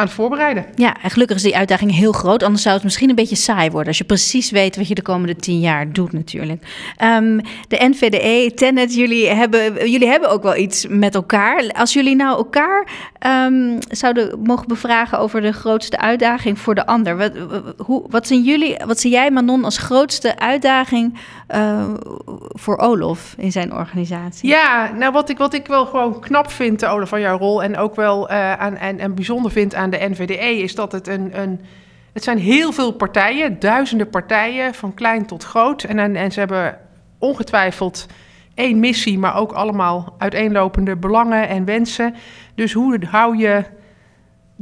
aan 0.00 0.06
het 0.06 0.14
voorbereiden. 0.14 0.64
Ja, 0.74 0.96
en 1.02 1.10
gelukkig 1.10 1.36
is 1.36 1.42
die 1.42 1.56
uitdaging 1.56 1.94
heel 1.94 2.12
groot. 2.12 2.42
Anders 2.42 2.62
zou 2.62 2.74
het 2.74 2.84
misschien 2.84 3.08
een 3.08 3.14
beetje 3.14 3.36
saai 3.36 3.70
worden. 3.70 3.88
Als 3.88 3.98
je 3.98 4.04
precies 4.04 4.50
weet 4.50 4.76
wat 4.76 4.88
je 4.88 4.94
de 4.94 5.02
komende 5.02 5.36
tien 5.36 5.60
jaar 5.60 5.92
doet 5.92 6.12
natuurlijk. 6.12 6.62
Um, 7.04 7.40
de 7.68 7.76
NVDE, 7.90 8.54
Tenet, 8.54 8.94
jullie 8.94 9.28
hebben, 9.28 9.90
jullie 9.90 10.08
hebben 10.08 10.30
ook 10.30 10.42
wel 10.42 10.56
iets 10.56 10.86
met 10.88 11.14
elkaar. 11.14 11.70
Als 11.72 11.92
jullie 11.92 12.16
nou 12.16 12.36
elkaar 12.36 12.86
um, 13.26 13.78
zouden 13.88 14.40
mogen 14.42 14.68
bevragen 14.68 15.18
over 15.18 15.40
de 15.40 15.52
grootste 15.52 15.98
uitdaging 15.98 16.58
voor 16.58 16.74
de 16.74 16.86
ander. 16.86 17.16
Wat, 17.16 17.32
hoe, 17.76 18.04
wat 18.08 18.26
zien 18.26 18.42
jullie, 18.42 18.76
wat 18.86 19.00
zie 19.00 19.10
jij 19.10 19.30
Manon 19.30 19.64
als 19.64 19.78
grootste 19.78 20.38
uitdaging 20.38 21.18
uh, 21.54 21.84
voor 22.48 22.76
Olof 22.76 23.34
in 23.36 23.52
zijn 23.52 23.72
organisatie? 23.72 24.48
Ja, 24.48 24.90
nou 24.98 25.12
wat 25.12 25.28
ik, 25.28 25.38
wat 25.38 25.54
ik 25.54 25.66
wel 25.66 25.86
gewoon 25.86 26.20
knap 26.20 26.50
vind, 26.50 26.84
Olaf, 26.84 27.08
van 27.08 27.20
jouw 27.20 27.38
rol... 27.38 27.62
en 27.62 27.76
ook 27.76 27.96
wel 27.96 28.30
uh, 28.30 28.52
aan, 28.52 28.76
en, 28.76 28.98
en 28.98 29.14
bijzonder 29.14 29.50
vind 29.50 29.74
aan 29.74 29.89
de 29.90 30.08
NVDE... 30.10 30.62
is 30.62 30.74
dat 30.74 30.92
het 30.92 31.08
een... 31.08 31.40
een 31.40 31.60
het 32.12 32.24
zijn 32.24 32.38
heel 32.38 32.72
veel 32.72 32.92
partijen, 32.92 33.58
duizenden 33.58 34.10
partijen, 34.10 34.74
van 34.74 34.94
klein 34.94 35.26
tot 35.26 35.44
groot. 35.44 35.82
En, 35.82 35.98
en, 35.98 36.16
en 36.16 36.32
ze 36.32 36.38
hebben 36.38 36.78
ongetwijfeld 37.18 38.06
één 38.54 38.80
missie, 38.80 39.18
maar 39.18 39.36
ook 39.36 39.52
allemaal 39.52 40.14
uiteenlopende 40.18 40.96
belangen 40.96 41.48
en 41.48 41.64
wensen. 41.64 42.14
Dus 42.54 42.72
hoe 42.72 42.98
hou 43.10 43.36
je 43.36 43.64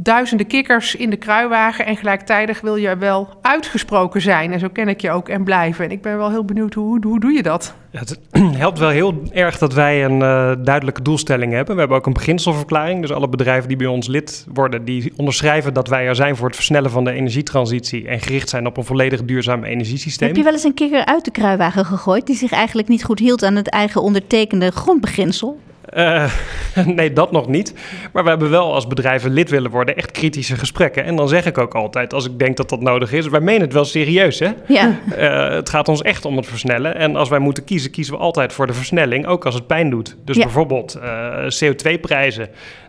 duizenden 0.03 0.47
kikkers 0.47 0.95
in 0.95 1.11
de 1.11 1.17
kruiwagen 1.17 1.87
en 1.87 1.97
gelijktijdig 1.97 2.61
wil 2.61 2.77
je 2.77 2.97
wel 2.97 3.29
uitgesproken 3.43 4.21
zijn. 4.21 4.53
En 4.53 4.61
zo 4.61 4.69
ken 4.73 4.89
ik 4.89 5.01
je 5.01 5.11
ook 5.11 5.29
en 5.29 5.45
blijven. 5.45 5.85
En 5.85 5.91
ik 5.91 6.03
ben 6.03 6.17
wel 6.17 6.31
heel 6.31 6.45
benieuwd, 6.45 6.75
hoe, 6.75 7.07
hoe 7.07 7.21
doe 7.21 7.33
je 7.33 7.43
dat? 7.43 7.75
Ja, 7.91 7.99
het 7.99 8.21
helpt 8.57 8.79
wel 8.79 8.89
heel 8.89 9.23
erg 9.33 9.59
dat 9.59 9.75
wij 9.75 10.05
een 10.05 10.21
uh, 10.21 10.53
duidelijke 10.65 11.03
doelstelling 11.03 11.53
hebben. 11.53 11.75
We 11.75 11.81
hebben 11.81 11.99
ook 11.99 12.07
een 12.07 12.13
beginselverklaring. 12.13 13.01
Dus 13.01 13.13
alle 13.13 13.29
bedrijven 13.29 13.69
die 13.69 13.77
bij 13.77 13.87
ons 13.87 14.07
lid 14.07 14.47
worden, 14.53 14.85
die 14.85 15.13
onderschrijven 15.17 15.75
dat 15.75 15.89
wij 15.89 16.07
er 16.07 16.17
zijn 16.17 16.37
voor 16.37 16.47
het 16.47 16.57
versnellen 16.57 16.91
van 16.91 17.05
de 17.05 17.13
energietransitie 17.13 18.09
en 18.09 18.21
gericht 18.21 18.49
zijn 18.49 18.67
op 18.67 18.77
een 18.77 18.85
volledig 18.85 19.25
duurzaam 19.25 19.65
energiesysteem. 19.65 20.29
Heb 20.29 20.37
je 20.37 20.43
wel 20.43 20.53
eens 20.53 20.65
een 20.65 20.75
kikker 20.75 21.05
uit 21.05 21.25
de 21.25 21.31
kruiwagen 21.31 21.85
gegooid 21.85 22.27
die 22.27 22.37
zich 22.37 22.53
eigenlijk 22.53 22.89
niet 22.89 23.05
goed 23.05 23.19
hield 23.19 23.43
aan 23.43 23.57
het 23.57 23.69
eigen 23.69 24.03
ondertekende 24.03 24.71
grondbeginsel? 24.71 25.59
Uh, 25.97 26.33
nee, 26.97 27.13
dat 27.13 27.33
nog 27.33 27.47
niet. 27.47 27.75
Maar 28.13 28.23
we 28.23 28.29
hebben 28.29 28.51
wel 28.51 28.75
als 28.75 28.87
bedrijven 28.87 29.31
lid 29.31 29.51
willen 29.51 29.71
worden 29.71 29.97
echt 29.97 30.11
kritische 30.11 30.57
gesprekken. 30.57 31.05
En 31.05 31.17
dan 31.17 31.29
zeg 31.29 31.47
ik 31.47 31.59
ook 31.59 31.75
altijd, 31.75 32.15
als 32.15 32.27
ik 32.27 32.39
denk 32.39 32.57
dat 32.57 32.69
dat 32.69 32.81
nodig 32.81 33.13
is, 33.13 33.29
wij 33.29 33.41
menen 33.41 33.63
het 33.63 33.73
wel 33.73 33.85
serieus, 33.85 34.39
hè? 34.39 34.51
Ja. 34.67 34.99
Uh, 35.19 35.49
het 35.49 35.69
gaat 35.69 35.89
ons 35.89 36.03
echt 36.03 36.25
om 36.25 36.37
het 36.37 36.47
versnellen. 36.47 36.95
En 36.95 37.17
als 37.17 37.29
wij 37.29 37.39
moeten 37.39 37.65
kiezen, 37.65 37.91
kiezen 37.91 38.15
we 38.15 38.21
altijd 38.21 38.53
voor 38.53 38.67
de 38.67 38.73
versnelling, 38.73 39.27
ook 39.27 39.47
als 39.47 39.55
het 39.55 39.67
pijn 39.67 39.91
doet. 39.91 40.17
Dus 40.25 40.37
ja. 40.37 40.43
bijvoorbeeld 40.43 40.99
uh, 41.03 41.45
CO2-prijzen. 41.65 42.49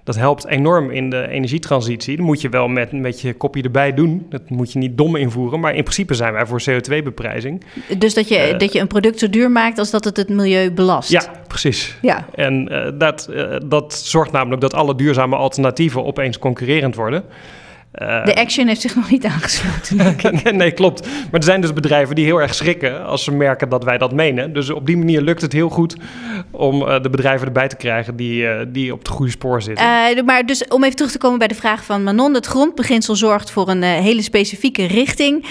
Dat 0.10 0.18
helpt 0.18 0.48
enorm 0.48 0.92
in 0.92 1.10
de 1.10 1.28
energietransitie. 1.28 2.18
Dat 2.18 2.25
moet 2.25 2.42
je 2.42 2.50
wel 2.50 2.68
met, 2.68 2.92
met 2.92 3.22
je 3.22 3.34
kopje 3.34 3.62
erbij 3.62 3.94
doen. 3.94 4.25
Dat 4.30 4.50
moet 4.50 4.72
je 4.72 4.80
niet 4.80 4.98
dom 4.98 5.16
invoeren. 5.16 5.60
Maar 5.60 5.75
in 5.75 5.84
principe 5.84 6.13
zijn 6.13 6.34
wij 6.34 6.46
voor 6.46 6.62
CO2-beprijzing. 6.70 7.63
Dus 7.98 8.13
dat 8.13 8.28
je, 8.28 8.51
uh, 8.54 8.60
dat 8.60 8.74
je 8.74 8.80
een 8.80 8.88
product 8.88 9.20
zo 9.20 9.30
duur 9.30 9.51
maakt 9.51 9.78
als 9.78 9.92
dat 9.92 10.04
het 10.04 10.18
het 10.18 10.30
milieu 10.30 10.72
belast. 10.72 11.10
Ja, 11.10 11.24
precies. 11.48 11.98
Ja. 12.01 12.25
En 12.36 12.72
uh, 12.72 12.88
dat, 13.00 13.30
uh, 13.32 13.56
dat 13.66 13.94
zorgt 13.94 14.32
namelijk 14.32 14.62
dat 14.62 14.74
alle 14.74 14.96
duurzame 14.96 15.36
alternatieven 15.36 16.06
opeens 16.06 16.39
concurrerend 16.39 16.96
worden. 16.96 17.24
Uh, 17.93 18.25
de 18.25 18.36
Action 18.36 18.67
heeft 18.67 18.81
zich 18.81 18.96
nog 18.96 19.10
niet 19.10 19.25
aangesloten. 19.25 19.98
nee, 20.43 20.53
nee, 20.53 20.72
klopt. 20.72 21.05
Maar 21.05 21.39
er 21.39 21.43
zijn 21.43 21.62
dus 21.62 21.74
bedrijven 21.74 22.15
die 22.15 22.25
heel 22.25 22.41
erg 22.41 22.55
schrikken 22.55 23.05
als 23.05 23.24
ze 23.24 23.31
merken 23.31 23.69
dat 23.69 23.84
wij 23.84 23.98
dat 23.98 24.13
menen. 24.13 24.53
Dus 24.53 24.69
op 24.69 24.86
die 24.86 24.98
manier 24.98 25.22
lukt 25.22 25.41
het 25.41 25.53
heel 25.53 25.69
goed 25.69 25.96
om 26.51 26.81
uh, 26.81 27.01
de 27.01 27.10
bedrijven 27.10 27.48
erbij 27.48 27.67
te 27.67 27.75
krijgen 27.75 28.15
die, 28.15 28.43
uh, 28.43 28.60
die 28.67 28.93
op 28.93 29.00
het 29.00 29.08
goede 29.08 29.31
spoor 29.31 29.62
zitten. 29.62 30.25
maar 30.25 30.46
dus 30.46 30.67
om 30.67 30.84
even 30.84 30.96
terug 30.96 31.12
te 31.12 31.17
komen 31.17 31.38
bij 31.38 31.48
de 31.48 31.55
vraag 31.55 31.84
van 31.84 32.03
Manon. 32.03 32.34
Het 32.34 32.46
grondbeginsel 32.46 33.15
zorgt 33.15 33.51
voor 33.51 33.69
een 33.69 33.84
hele 33.84 34.22
specifieke 34.22 34.86
richting. 34.86 35.46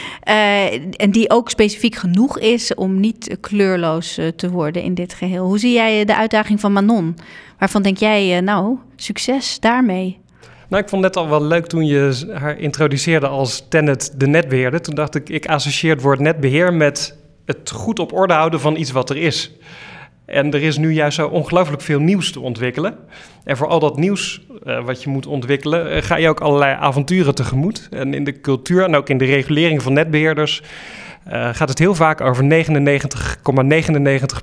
en 0.97 1.11
die 1.11 1.31
ook 1.31 1.51
specifiek 1.51 1.95
genoeg 1.95 2.39
is 2.39 2.75
om 2.75 3.01
niet 3.01 3.37
kleurloos 3.41 4.19
te 4.37 4.51
worden 4.51 4.83
in 4.83 4.95
dit 4.95 5.15
geheel. 5.15 5.47
Hoe 5.47 5.59
zie 5.59 5.73
jij 5.73 6.05
de 6.05 6.17
uitdaging 6.17 6.61
van 6.61 6.73
Manon? 6.73 7.17
Waarvan 7.59 7.83
denk 7.83 7.97
jij, 7.97 8.41
nou, 8.41 8.79
succes 8.97 9.61
daarmee? 9.61 10.19
Nou, 10.69 10.83
ik 10.83 10.89
vond 10.89 11.05
het 11.05 11.15
net 11.15 11.25
al 11.25 11.31
wel 11.31 11.43
leuk 11.43 11.67
toen 11.67 11.87
je 11.87 12.31
haar 12.33 12.59
introduceerde 12.59 13.29
als 13.29 13.67
Tenet 13.69 14.13
de 14.17 14.27
netbeheerder. 14.27 14.83
Toen 14.83 14.95
dacht 14.95 15.15
ik, 15.15 15.29
ik 15.29 15.47
associeer 15.47 15.93
het 15.93 16.03
woord 16.03 16.19
netbeheer 16.19 16.75
met 16.75 17.17
het 17.45 17.71
goed 17.71 17.99
op 17.99 18.13
orde 18.13 18.33
houden 18.33 18.61
van 18.61 18.77
iets 18.77 18.91
wat 18.91 19.11
er 19.11 19.17
is. 19.17 19.53
En 20.25 20.53
er 20.53 20.63
is 20.63 20.79
nu 20.79 20.93
juist 20.93 21.17
zo 21.17 21.29
ongelooflijk 21.29 21.83
veel 21.83 22.01
nieuws 22.01 22.33
te 22.33 22.41
ontwikkelen. 22.41 22.97
En 23.45 23.57
voor 23.57 23.67
al 23.67 23.79
dat 23.79 23.97
nieuws 23.97 24.41
uh, 24.65 24.85
wat 24.85 25.03
je 25.03 25.11
moet 25.11 25.27
ontwikkelen, 25.27 25.97
uh, 25.97 26.03
ga 26.03 26.17
je 26.17 26.29
ook 26.29 26.41
allerlei 26.41 26.77
avonturen 26.77 27.35
tegemoet. 27.35 27.89
En 27.91 28.15
in 28.15 28.25
de 28.25 28.41
cultuur 28.41 28.85
en 28.85 28.97
ook 28.97 29.09
in 29.09 29.19
de 29.19 29.25
regulering 29.25 29.83
van 29.83 29.93
netbeheerders 29.93 30.63
uh, 31.29 31.49
gaat 31.53 31.69
het 31.69 31.79
heel 31.79 31.95
vaak 31.95 32.21
over 32.21 32.45
99,99% 32.45 32.49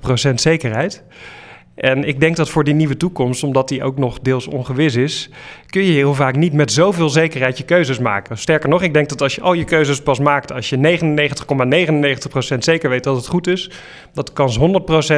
,99 0.06 0.34
zekerheid. 0.36 1.04
En 1.76 2.04
ik 2.04 2.20
denk 2.20 2.36
dat 2.36 2.50
voor 2.50 2.64
die 2.64 2.74
nieuwe 2.74 2.98
toekomst, 2.98 3.44
omdat 3.44 3.68
die 3.68 3.84
ook 3.84 3.98
nog 3.98 4.20
deels 4.20 4.48
ongewis 4.48 4.96
is, 4.96 5.30
kun 5.70 5.84
je 5.84 5.92
heel 5.92 6.14
vaak 6.14 6.36
niet 6.36 6.54
met 6.54 6.72
zoveel 6.72 7.10
zekerheid 7.10 7.58
je 7.58 7.64
keuzes 7.64 8.00
maken. 8.00 8.38
Sterker 8.38 8.70
nog, 8.70 8.82
ik 8.82 8.94
denk 8.94 9.10
dat 9.10 9.22
als 9.22 9.36
je 9.36 9.42
al 9.42 9.54
je 9.54 9.64
keuzes 9.64 10.02
pas 10.02 10.20
maakt 10.20 10.52
als 10.52 10.70
je 10.70 10.78
99,99% 10.78 10.80
,99 12.50 12.58
zeker 12.60 12.90
weet 12.90 13.04
dat 13.04 13.16
het 13.16 13.28
goed 13.28 13.48
is, 13.48 13.72
dat 14.14 14.28
de 14.28 14.34
kans 14.34 14.60
100% 14.60 14.62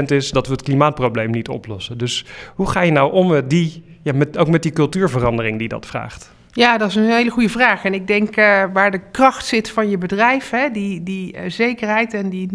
is 0.06 0.32
dat 0.32 0.48
we 0.48 0.54
het 0.54 0.62
klimaatprobleem 0.62 1.32
niet 1.32 1.50
oplossen. 1.50 1.98
Dus 1.98 2.26
hoe 2.56 2.70
ga 2.70 2.82
je 2.82 2.92
nou 2.92 3.12
om 3.12 3.28
met 3.28 3.50
die, 3.50 3.84
ja, 4.02 4.14
met, 4.14 4.38
ook 4.38 4.48
met 4.48 4.64
die 4.64 4.72
cultuurverandering 4.72 5.60
die 5.60 5.68
dat 5.68 5.86
vraagt? 5.86 6.36
Ja, 6.52 6.78
dat 6.78 6.90
is 6.90 6.96
een 6.96 7.10
hele 7.10 7.30
goede 7.30 7.50
vraag. 7.50 7.84
En 7.84 7.94
ik 7.94 8.08
denk 8.08 8.38
uh, 8.38 8.64
waar 8.74 8.92
de 8.92 9.02
kracht 9.12 9.46
zit 9.46 9.70
van 9.70 9.90
je 9.90 9.98
bedrijf, 9.98 10.50
hè, 10.50 10.70
die, 10.70 11.04
die 11.04 11.36
uh, 11.36 11.42
zekerheid 11.48 12.14
en 12.14 12.30
die 12.30 12.50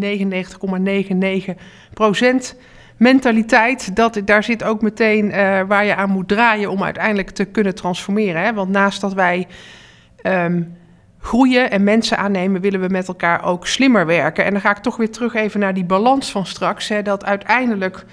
99,99 1.47 1.53
procent 1.93 2.55
mentaliteit, 3.03 3.95
dat, 3.95 4.21
daar 4.25 4.43
zit 4.43 4.63
ook 4.63 4.81
meteen 4.81 5.25
uh, 5.25 5.61
waar 5.67 5.85
je 5.85 5.95
aan 5.95 6.09
moet 6.09 6.27
draaien 6.27 6.69
om 6.69 6.83
uiteindelijk 6.83 7.29
te 7.29 7.45
kunnen 7.45 7.75
transformeren. 7.75 8.41
Hè? 8.41 8.53
Want 8.53 8.69
naast 8.69 9.01
dat 9.01 9.13
wij 9.13 9.47
um, 10.23 10.77
groeien 11.19 11.71
en 11.71 11.83
mensen 11.83 12.17
aannemen, 12.17 12.61
willen 12.61 12.81
we 12.81 12.87
met 12.87 13.07
elkaar 13.07 13.45
ook 13.45 13.67
slimmer 13.67 14.05
werken. 14.05 14.45
En 14.45 14.51
dan 14.51 14.61
ga 14.61 14.69
ik 14.69 14.77
toch 14.77 14.97
weer 14.97 15.11
terug 15.11 15.33
even 15.33 15.59
naar 15.59 15.73
die 15.73 15.85
balans 15.85 16.31
van 16.31 16.45
straks. 16.45 16.87
Hè, 16.87 17.01
dat 17.01 17.25
uiteindelijk 17.25 18.05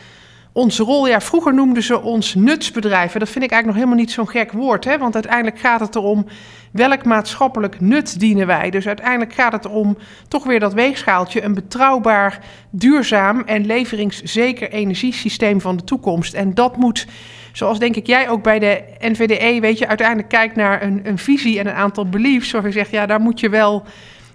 onze 0.52 0.82
rol, 0.82 1.06
ja, 1.06 1.20
vroeger 1.20 1.54
noemden 1.54 1.82
ze 1.82 2.00
ons 2.00 2.34
nutsbedrijven. 2.34 3.20
Dat 3.20 3.28
vind 3.28 3.44
ik 3.44 3.50
eigenlijk 3.50 3.66
nog 3.66 3.74
helemaal 3.74 4.04
niet 4.04 4.10
zo'n 4.10 4.28
gek 4.28 4.52
woord. 4.52 4.84
Hè? 4.84 4.98
Want 4.98 5.14
uiteindelijk 5.14 5.58
gaat 5.58 5.80
het 5.80 5.94
erom 5.94 6.26
welk 6.72 7.04
maatschappelijk 7.04 7.80
nut 7.80 8.20
dienen 8.20 8.46
wij. 8.46 8.70
Dus 8.70 8.86
uiteindelijk 8.86 9.32
gaat 9.32 9.52
het 9.52 9.66
om 9.66 9.98
toch 10.28 10.44
weer 10.44 10.60
dat 10.60 10.72
weegschaaltje, 10.72 11.42
een 11.42 11.54
betrouwbaar, 11.54 12.38
duurzaam 12.70 13.42
en 13.46 13.66
leveringszeker 13.66 14.70
energiesysteem 14.70 15.60
van 15.60 15.76
de 15.76 15.84
toekomst. 15.84 16.34
En 16.34 16.54
dat 16.54 16.76
moet, 16.76 17.06
zoals 17.52 17.78
denk 17.78 17.96
ik 17.96 18.06
jij 18.06 18.28
ook 18.28 18.42
bij 18.42 18.58
de 18.58 18.82
NVDE, 18.98 19.60
weet 19.60 19.78
je, 19.78 19.86
uiteindelijk 19.86 20.28
kijkt 20.28 20.56
naar 20.56 20.82
een, 20.82 21.00
een 21.04 21.18
visie 21.18 21.58
en 21.58 21.66
een 21.66 21.74
aantal 21.74 22.08
beliefs. 22.08 22.50
Waarvan 22.50 22.70
je 22.70 22.76
zegt, 22.76 22.90
ja, 22.90 23.06
daar 23.06 23.20
moet 23.20 23.40
je 23.40 23.48
wel 23.48 23.82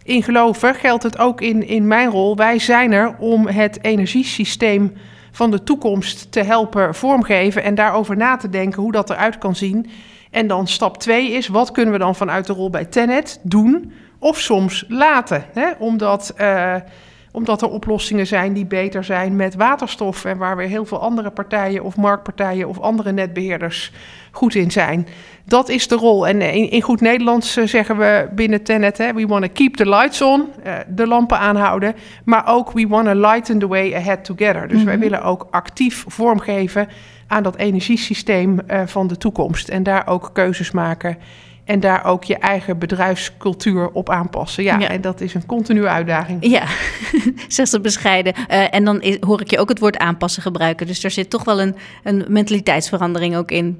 in 0.03 0.23
geloven. 0.23 0.75
Geldt 0.75 1.03
het 1.03 1.17
ook 1.17 1.41
in, 1.41 1.67
in 1.67 1.87
mijn 1.87 2.09
rol. 2.09 2.35
Wij 2.35 2.59
zijn 2.59 2.91
er 2.91 3.15
om 3.17 3.47
het 3.47 3.83
energiesysteem 3.83 4.93
van 5.35 5.51
de 5.51 5.63
toekomst 5.63 6.31
te 6.31 6.43
helpen 6.43 6.95
vormgeven 6.95 7.63
en 7.63 7.75
daarover 7.75 8.17
na 8.17 8.35
te 8.37 8.49
denken 8.49 8.81
hoe 8.81 8.91
dat 8.91 9.09
eruit 9.09 9.37
kan 9.37 9.55
zien. 9.55 9.89
En 10.31 10.47
dan 10.47 10.67
stap 10.67 10.97
twee 10.97 11.31
is, 11.31 11.47
wat 11.47 11.71
kunnen 11.71 11.93
we 11.93 11.99
dan 11.99 12.15
vanuit 12.15 12.47
de 12.47 12.53
rol 12.53 12.69
bij 12.69 12.85
Tenet 12.85 13.39
doen 13.43 13.93
of 14.19 14.39
soms 14.39 14.85
laten? 14.87 15.45
Hè? 15.53 15.71
Omdat, 15.79 16.33
uh, 16.41 16.75
omdat 17.35 17.61
er 17.61 17.69
oplossingen 17.69 18.27
zijn 18.27 18.53
die 18.53 18.65
beter 18.65 19.03
zijn 19.03 19.35
met 19.35 19.55
waterstof 19.55 20.25
en 20.25 20.37
waar 20.37 20.57
weer 20.57 20.67
heel 20.67 20.85
veel 20.85 20.99
andere 20.99 21.31
partijen 21.31 21.83
of 21.83 21.97
marktpartijen 21.97 22.67
of 22.67 22.79
andere 22.79 23.11
netbeheerders 23.11 23.91
goed 24.31 24.55
in 24.55 24.71
zijn. 24.71 25.07
Dat 25.45 25.69
is 25.69 25.87
de 25.87 25.95
rol. 25.95 26.27
En 26.27 26.41
in, 26.41 26.69
in 26.71 26.81
goed 26.81 27.01
Nederlands 27.01 27.53
zeggen 27.53 27.97
we 27.97 28.27
binnen 28.31 28.63
Tenet, 28.63 28.97
hè, 28.97 29.13
we 29.13 29.27
want 29.27 29.43
to 29.43 29.49
keep 29.53 29.75
the 29.75 29.89
lights 29.89 30.21
on, 30.21 30.47
uh, 30.65 30.73
de 30.87 31.07
lampen 31.07 31.39
aanhouden, 31.39 31.95
maar 32.23 32.47
ook 32.47 32.71
we 32.71 32.87
want 32.87 33.05
to 33.05 33.13
lighten 33.13 33.59
the 33.59 33.67
way 33.67 33.95
ahead 33.95 34.25
together. 34.25 34.67
Dus 34.67 34.83
wij 34.83 34.99
willen 34.99 35.23
ook 35.23 35.47
actief 35.51 36.05
vormgeven 36.07 36.87
aan 37.27 37.43
dat 37.43 37.55
energiesysteem 37.55 38.59
uh, 38.67 38.81
van 38.85 39.07
de 39.07 39.17
toekomst 39.17 39.69
en 39.69 39.83
daar 39.83 40.07
ook 40.07 40.29
keuzes 40.33 40.71
maken 40.71 41.17
en 41.65 41.79
daar 41.79 42.05
ook 42.05 42.23
je 42.23 42.37
eigen 42.37 42.79
bedrijfscultuur 42.79 43.89
op 43.89 44.09
aanpassen. 44.09 44.63
Ja, 44.63 44.79
ja. 44.79 44.87
en 44.87 45.01
dat 45.01 45.21
is 45.21 45.33
een 45.33 45.45
continue 45.45 45.87
uitdaging. 45.87 46.45
Ja, 46.47 46.63
zegt 47.47 47.69
ze 47.69 47.81
bescheiden. 47.81 48.33
Uh, 48.37 48.73
en 48.73 48.85
dan 48.85 49.01
is, 49.01 49.17
hoor 49.19 49.41
ik 49.41 49.49
je 49.49 49.59
ook 49.59 49.69
het 49.69 49.79
woord 49.79 49.97
aanpassen 49.97 50.41
gebruiken. 50.41 50.87
Dus 50.87 51.03
er 51.03 51.11
zit 51.11 51.29
toch 51.29 51.43
wel 51.43 51.61
een, 51.61 51.75
een 52.03 52.25
mentaliteitsverandering 52.27 53.35
ook 53.35 53.51
in. 53.51 53.79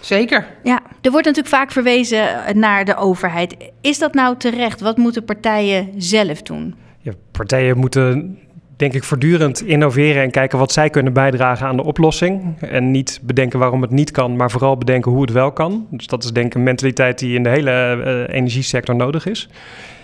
Zeker. 0.00 0.46
Ja, 0.62 0.80
er 1.00 1.10
wordt 1.10 1.26
natuurlijk 1.26 1.54
vaak 1.54 1.72
verwezen 1.72 2.26
naar 2.54 2.84
de 2.84 2.96
overheid. 2.96 3.56
Is 3.80 3.98
dat 3.98 4.14
nou 4.14 4.36
terecht? 4.36 4.80
Wat 4.80 4.96
moeten 4.96 5.24
partijen 5.24 5.92
zelf 5.96 6.42
doen? 6.42 6.74
Ja, 7.00 7.12
partijen 7.32 7.78
moeten 7.78 8.38
denk 8.78 8.94
ik 8.94 9.04
voortdurend 9.04 9.62
innoveren 9.62 10.22
en 10.22 10.30
kijken 10.30 10.58
wat 10.58 10.72
zij 10.72 10.90
kunnen 10.90 11.12
bijdragen 11.12 11.66
aan 11.66 11.76
de 11.76 11.84
oplossing. 11.84 12.60
En 12.60 12.90
niet 12.90 13.20
bedenken 13.22 13.58
waarom 13.58 13.82
het 13.82 13.90
niet 13.90 14.10
kan, 14.10 14.36
maar 14.36 14.50
vooral 14.50 14.76
bedenken 14.76 15.12
hoe 15.12 15.20
het 15.20 15.32
wel 15.32 15.52
kan. 15.52 15.86
Dus 15.90 16.06
dat 16.06 16.24
is 16.24 16.32
denk 16.32 16.46
ik 16.46 16.54
een 16.54 16.62
mentaliteit 16.62 17.18
die 17.18 17.34
in 17.34 17.42
de 17.42 17.48
hele 17.48 18.02
uh, 18.04 18.36
energiesector 18.36 18.96
nodig 18.96 19.26
is. 19.26 19.48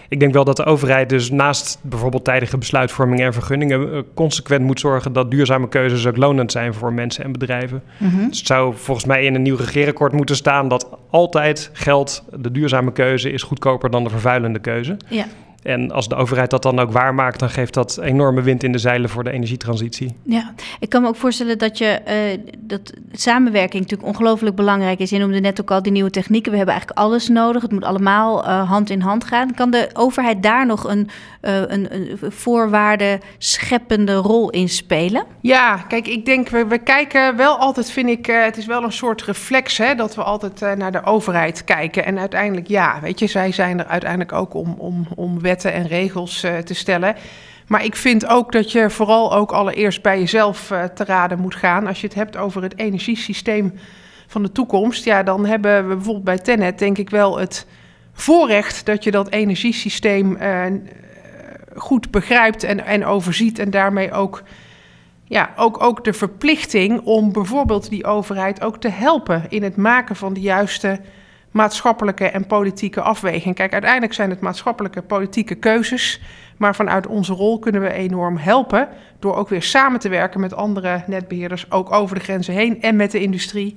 Ik 0.09 0.21
denk 0.21 0.33
wel 0.33 0.45
dat 0.45 0.57
de 0.57 0.65
overheid 0.65 1.09
dus 1.09 1.31
naast 1.31 1.79
bijvoorbeeld 1.83 2.25
tijdige 2.25 2.59
besluitvorming 2.59 3.21
en 3.21 3.33
vergunningen 3.33 3.95
uh, 3.95 3.99
consequent 4.15 4.63
moet 4.63 4.81
zorgen 4.81 5.13
dat 5.13 5.31
duurzame 5.31 5.69
keuzes 5.69 6.07
ook 6.07 6.17
lonend 6.17 6.53
zijn 6.53 6.75
voor 6.75 6.93
mensen 6.93 7.25
en 7.25 7.33
bedrijven. 7.33 7.83
Mm 7.99 8.29
Dus 8.29 8.39
het 8.39 8.47
zou 8.47 8.75
volgens 8.77 9.07
mij 9.07 9.25
in 9.25 9.35
een 9.35 9.43
nieuw 9.43 9.57
regeerakkoord 9.57 10.13
moeten 10.13 10.37
staan 10.37 10.69
dat 10.69 10.89
altijd 11.11 11.71
geldt, 11.73 12.25
de 12.37 12.51
duurzame 12.51 12.93
keuze 12.93 13.31
is 13.31 13.43
goedkoper 13.43 13.91
dan 13.91 14.05
de 14.05 14.11
vervuilende 14.11 14.59
keuze. 14.59 14.97
Ja. 15.09 15.25
En 15.65 15.91
als 15.91 16.09
de 16.09 16.15
overheid 16.15 16.51
dat 16.51 16.63
dan 16.63 16.79
ook 16.79 16.93
waarmaakt, 16.93 17.39
dan 17.39 17.51
geeft 17.51 17.75
dat 17.75 17.99
enorme 17.99 18.43
wind 18.43 18.63
in 18.63 18.73
de 18.73 18.79
zeilen 18.79 19.11
voor 19.11 19.25
de 19.25 19.31
energietransitie. 19.31 20.17
Ja, 20.23 20.53
ik 20.81 20.89
kan 20.89 21.03
me 21.03 21.09
ook 21.09 21.17
voorstellen 21.17 21.59
dat 21.59 21.79
je 21.79 22.01
uh, 22.09 22.45
dat 22.59 22.93
samenwerking 23.13 23.83
natuurlijk 23.83 24.09
ongelooflijk 24.09 24.57
belangrijk 24.57 24.99
is. 24.99 25.11
Je 25.11 25.19
noemde 25.19 25.41
net 25.41 25.61
ook 25.61 25.71
al 25.71 25.83
die 25.83 25.93
nieuwe 25.93 26.11
technieken. 26.11 26.51
We 26.51 26.57
hebben 26.57 26.75
eigenlijk 26.75 27.07
alles 27.07 27.29
nodig. 27.29 27.63
Het 27.63 27.73
moet 27.73 27.85
allemaal 27.85 28.45
uh, 28.45 28.71
hand 28.71 28.91
in 28.91 29.01
hand 29.01 29.25
gaan. 29.25 29.55
Kan 29.55 29.71
de 29.71 29.91
overheid 29.93 30.43
daar 30.43 30.67
nog 30.67 30.85
een, 30.89 31.09
uh, 31.43 31.61
een, 31.61 31.95
een 31.95 32.19
voorwaarde 32.33 33.21
scheppende 33.39 34.15
rol 34.15 34.51
in 34.51 34.69
spelen? 34.69 35.25
Ja, 35.41 35.77
kijk, 35.77 36.09
ik 36.09 36.25
denk, 36.25 36.49
we, 36.49 36.67
we 36.67 36.79
kijken 36.79 37.37
wel 37.37 37.57
altijd, 37.57 37.91
vind 37.91 38.09
ik, 38.09 38.27
het 38.27 38.57
is 38.57 38.67
wel 38.67 38.83
een 38.83 38.93
soort 38.93 39.23
reflex, 39.23 39.79
hè, 39.79 39.95
dat 39.95 40.15
we 40.15 40.23
altijd 40.23 40.77
naar 40.77 40.93
de 40.93 41.05
overheid 41.05 41.65
kijken. 41.65 42.05
En 42.05 42.19
uiteindelijk, 42.19 42.69
ja, 42.69 42.99
weet 43.01 43.19
je, 43.19 43.27
zij 43.27 43.53
zijn 43.53 43.79
er 43.79 43.87
uiteindelijk 43.87 44.33
ook 44.33 44.55
om, 44.55 44.75
om, 44.79 45.07
om 45.17 45.41
en 45.63 45.87
regels 45.87 46.45
uh, 46.45 46.59
te 46.59 46.75
stellen. 46.75 47.17
Maar 47.67 47.85
ik 47.85 47.97
vind 47.97 48.27
ook 48.27 48.53
dat 48.53 48.73
je 48.73 48.91
vooral 48.91 49.35
ook 49.35 49.53
allereerst 49.53 50.03
bij 50.03 50.19
jezelf 50.19 50.71
uh, 50.71 50.85
te 50.85 51.05
raden 51.05 51.39
moet 51.39 51.55
gaan. 51.55 51.87
Als 51.87 52.01
je 52.01 52.07
het 52.07 52.17
hebt 52.17 52.37
over 52.37 52.63
het 52.63 52.79
energiesysteem 52.79 53.75
van 54.27 54.43
de 54.43 54.53
toekomst, 54.53 55.05
ja, 55.05 55.23
dan 55.23 55.47
hebben 55.47 55.89
we 55.89 55.95
bijvoorbeeld 55.95 56.25
bij 56.25 56.39
Tenet 56.39 56.79
denk 56.79 56.99
ik 56.99 57.11
wel 57.11 57.39
het 57.39 57.67
voorrecht 58.13 58.87
dat 58.87 59.05
je 59.05 59.11
dat 59.11 59.31
energiesysteem 59.31 60.37
uh, 60.41 60.65
goed 61.77 62.11
begrijpt 62.11 62.63
en, 62.63 62.85
en 62.85 63.05
overziet 63.05 63.59
en 63.59 63.71
daarmee 63.71 64.13
ook 64.13 64.43
ja, 65.25 65.53
ook, 65.57 65.83
ook 65.83 66.05
de 66.05 66.13
verplichting 66.13 67.01
om 67.01 67.33
bijvoorbeeld 67.33 67.91
die 67.91 68.05
overheid 68.05 68.63
ook 68.63 68.77
te 68.77 68.89
helpen 68.89 69.45
in 69.49 69.63
het 69.63 69.77
maken 69.77 70.17
van 70.17 70.33
de 70.33 70.41
juiste 70.41 71.01
maatschappelijke 71.55 72.25
en 72.25 72.47
politieke 72.47 73.01
afweging. 73.01 73.55
Kijk, 73.55 73.73
uiteindelijk 73.73 74.13
zijn 74.13 74.31
het 74.31 74.41
maatschappelijke 74.41 75.03
politieke 75.03 75.55
keuzes. 75.55 76.21
Maar 76.57 76.75
vanuit 76.75 77.07
onze 77.07 77.33
rol 77.33 77.59
kunnen 77.59 77.81
we 77.81 77.93
enorm 77.93 78.37
helpen. 78.37 78.89
Door 79.19 79.37
ook 79.37 79.49
weer 79.49 79.63
samen 79.63 80.01
te 80.01 80.09
werken 80.09 80.41
met 80.41 80.55
andere 80.55 81.03
netbeheerders, 81.07 81.71
ook 81.71 81.93
over 81.93 82.17
de 82.17 82.23
grenzen 82.23 82.55
heen 82.55 82.83
en 82.83 82.97
met 82.97 83.11
de 83.11 83.21
industrie. 83.21 83.77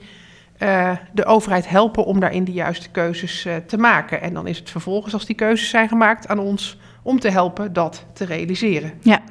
Uh, 0.59 0.91
de 1.11 1.25
overheid 1.25 1.69
helpen 1.69 2.05
om 2.05 2.19
daarin 2.19 2.43
de 2.43 2.51
juiste 2.51 2.89
keuzes 2.89 3.45
uh, 3.45 3.55
te 3.55 3.77
maken. 3.77 4.21
En 4.21 4.33
dan 4.33 4.47
is 4.47 4.57
het 4.57 4.69
vervolgens, 4.69 5.13
als 5.13 5.25
die 5.25 5.35
keuzes 5.35 5.69
zijn 5.69 5.87
gemaakt, 5.87 6.27
aan 6.27 6.39
ons 6.39 6.77
om 7.07 7.19
te 7.19 7.29
helpen 7.29 7.73
dat 7.73 8.05
te 8.13 8.25
realiseren. 8.25 8.93
Ja, 9.01 9.21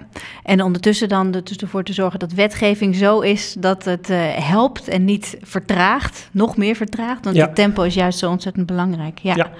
en 0.42 0.62
ondertussen 0.62 1.08
dan 1.08 1.30
dus 1.30 1.56
ervoor 1.56 1.82
te 1.82 1.92
zorgen 1.92 2.18
dat 2.18 2.32
wetgeving 2.32 2.94
zo 2.94 3.20
is 3.20 3.56
dat 3.58 3.84
het 3.84 4.10
uh, 4.10 4.18
helpt 4.34 4.88
en 4.88 5.04
niet 5.04 5.36
vertraagt, 5.42 6.28
nog 6.32 6.56
meer 6.56 6.74
vertraagt. 6.74 7.24
Want 7.24 7.36
ja. 7.36 7.46
het 7.46 7.54
tempo 7.54 7.82
is 7.82 7.94
juist 7.94 8.18
zo 8.18 8.30
ontzettend 8.30 8.66
belangrijk. 8.66 9.18
Ja. 9.18 9.34
ja. 9.34 9.50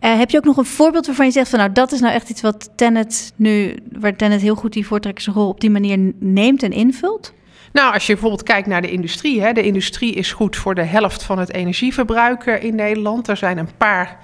Uh, 0.00 0.18
heb 0.18 0.30
je 0.30 0.36
ook 0.36 0.44
nog 0.44 0.56
een 0.56 0.64
voorbeeld 0.64 1.06
waarvan 1.06 1.26
je 1.26 1.32
zegt 1.32 1.50
van 1.50 1.58
nou 1.58 1.72
dat 1.72 1.92
is 1.92 2.00
nou 2.00 2.14
echt 2.14 2.30
iets 2.30 2.40
wat 2.40 2.70
Tenet 2.76 3.32
nu, 3.36 3.78
waar 3.92 4.16
Tenet 4.16 4.40
heel 4.40 4.54
goed 4.54 4.72
die 4.72 4.86
voortrekkersrol 4.86 5.48
op 5.48 5.60
die 5.60 5.70
manier 5.70 6.12
neemt 6.18 6.62
en 6.62 6.72
invult? 6.72 7.32
Nou, 7.72 7.94
als 7.94 8.06
je 8.06 8.12
bijvoorbeeld 8.12 8.42
kijkt 8.42 8.66
naar 8.66 8.82
de 8.82 8.90
industrie. 8.90 9.40
Hè, 9.40 9.52
de 9.52 9.62
industrie 9.62 10.14
is 10.14 10.32
goed 10.32 10.56
voor 10.56 10.74
de 10.74 10.82
helft 10.82 11.22
van 11.22 11.38
het 11.38 11.52
energieverbruik 11.52 12.44
in 12.46 12.74
Nederland. 12.74 13.28
Er 13.28 13.36
zijn 13.36 13.58
een 13.58 13.76
paar 13.76 14.18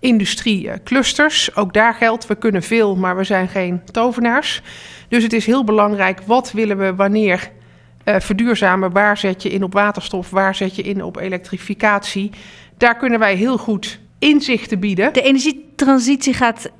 industrieclusters. 0.00 1.56
Ook 1.56 1.72
daar 1.72 1.94
geldt, 1.94 2.26
we 2.26 2.34
kunnen 2.34 2.62
veel, 2.62 2.96
maar 2.96 3.16
we 3.16 3.24
zijn 3.24 3.48
geen 3.48 3.80
tovenaars. 3.92 4.62
Dus 5.08 5.22
het 5.22 5.32
is 5.32 5.46
heel 5.46 5.64
belangrijk, 5.64 6.20
wat 6.26 6.52
willen 6.52 6.78
we 6.78 6.94
wanneer 6.94 7.50
uh, 8.04 8.20
verduurzamen? 8.20 8.92
Waar 8.92 9.16
zet 9.16 9.42
je 9.42 9.50
in 9.50 9.62
op 9.62 9.72
waterstof? 9.72 10.30
Waar 10.30 10.54
zet 10.54 10.76
je 10.76 10.82
in 10.82 11.02
op 11.02 11.16
elektrificatie? 11.16 12.30
Daar 12.76 12.96
kunnen 12.96 13.18
wij 13.18 13.34
heel 13.34 13.58
goed 13.58 13.98
inzichten 14.18 14.80
bieden. 14.80 15.12
De 15.12 15.22
energietransitie 15.22 16.34
gaat 16.34 16.70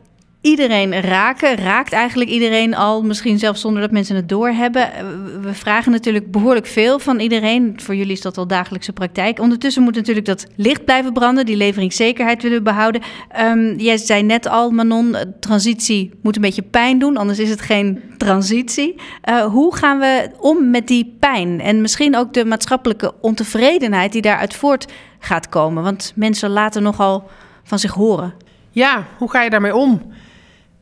iedereen 0.41 1.01
raken. 1.01 1.57
Raakt 1.57 1.93
eigenlijk 1.93 2.31
iedereen 2.31 2.75
al, 2.75 3.03
misschien 3.03 3.39
zelfs 3.39 3.61
zonder 3.61 3.83
dat 3.83 3.91
mensen 3.91 4.17
het 4.17 4.29
doorhebben. 4.29 4.93
Eh, 4.93 5.05
we 5.43 5.55
vragen 5.55 5.93
natuurlijk 5.93 6.31
behoorlijk 6.31 6.67
veel 6.67 6.99
van 6.99 7.21
iedereen. 7.21 7.73
Voor 7.77 7.95
jullie 7.95 8.13
is 8.13 8.21
dat 8.21 8.39
al 8.39 8.47
dagelijkse 8.47 8.93
praktijk. 8.93 9.41
Ondertussen 9.41 9.83
moet 9.83 9.95
natuurlijk 9.95 10.27
dat 10.27 10.47
licht 10.57 10.85
blijven 10.85 11.13
branden, 11.13 11.47
die 11.47 11.57
leveringszekerheid 11.57 12.43
willen 12.43 12.59
we 12.59 12.65
behouden. 12.65 13.03
Um, 13.41 13.77
jij 13.77 13.97
zei 13.97 14.23
net 14.23 14.49
al, 14.49 14.71
Manon, 14.71 15.17
transitie 15.41 16.11
moet 16.23 16.37
een 16.37 16.43
beetje 16.43 16.63
pijn 16.63 16.99
doen, 16.99 17.17
anders 17.17 17.39
is 17.39 17.51
het 17.51 17.61
geen 17.61 18.03
transitie. 18.17 18.95
Uh, 19.29 19.45
hoe 19.45 19.77
gaan 19.77 19.99
we 19.99 20.31
om 20.41 20.71
met 20.71 20.87
die 20.89 21.17
pijn 21.21 21.61
en 21.61 21.81
misschien 21.81 22.17
ook 22.17 22.33
de 22.33 22.45
maatschappelijke 22.45 23.15
ontevredenheid 23.21 24.13
die 24.13 24.23
daaruit 24.23 24.55
voort 24.55 24.93
gaat 25.19 25.49
komen? 25.49 25.83
Want 25.83 26.13
mensen 26.15 26.51
laten 26.51 26.83
nogal 26.83 27.31
van 27.65 27.79
zich 27.79 27.93
horen. 27.93 28.35
Ja, 28.71 29.07
hoe 29.19 29.31
ga 29.31 29.43
je 29.43 29.51
daarmee 29.51 29.77
om? 29.77 30.03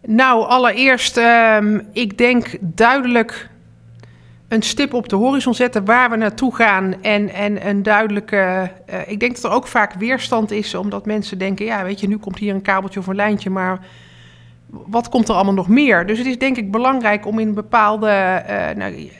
Nou, 0.06 0.46
allereerst, 0.46 1.16
um, 1.16 1.88
ik 1.92 2.18
denk 2.18 2.56
duidelijk 2.60 3.48
een 4.48 4.62
stip 4.62 4.94
op 4.94 5.08
de 5.08 5.16
horizon 5.16 5.54
zetten 5.54 5.84
waar 5.84 6.10
we 6.10 6.16
naartoe 6.16 6.54
gaan. 6.54 7.02
En, 7.02 7.28
en 7.28 7.68
een 7.68 7.82
duidelijke. 7.82 8.70
Uh, 8.90 8.96
ik 9.06 9.20
denk 9.20 9.34
dat 9.34 9.44
er 9.44 9.56
ook 9.56 9.66
vaak 9.66 9.92
weerstand 9.92 10.50
is, 10.50 10.74
omdat 10.74 11.06
mensen 11.06 11.38
denken: 11.38 11.64
ja, 11.64 11.84
weet 11.84 12.00
je, 12.00 12.08
nu 12.08 12.16
komt 12.16 12.38
hier 12.38 12.54
een 12.54 12.62
kabeltje 12.62 13.00
of 13.00 13.06
een 13.06 13.14
lijntje, 13.14 13.50
maar 13.50 13.78
wat 14.66 15.08
komt 15.08 15.28
er 15.28 15.34
allemaal 15.34 15.54
nog 15.54 15.68
meer? 15.68 16.06
Dus 16.06 16.18
het 16.18 16.26
is 16.26 16.38
denk 16.38 16.56
ik 16.56 16.70
belangrijk 16.70 17.26
om 17.26 17.38
in 17.38 17.54
bepaalde. 17.54 18.42
Uh, 18.48 18.70
nou, 18.76 19.10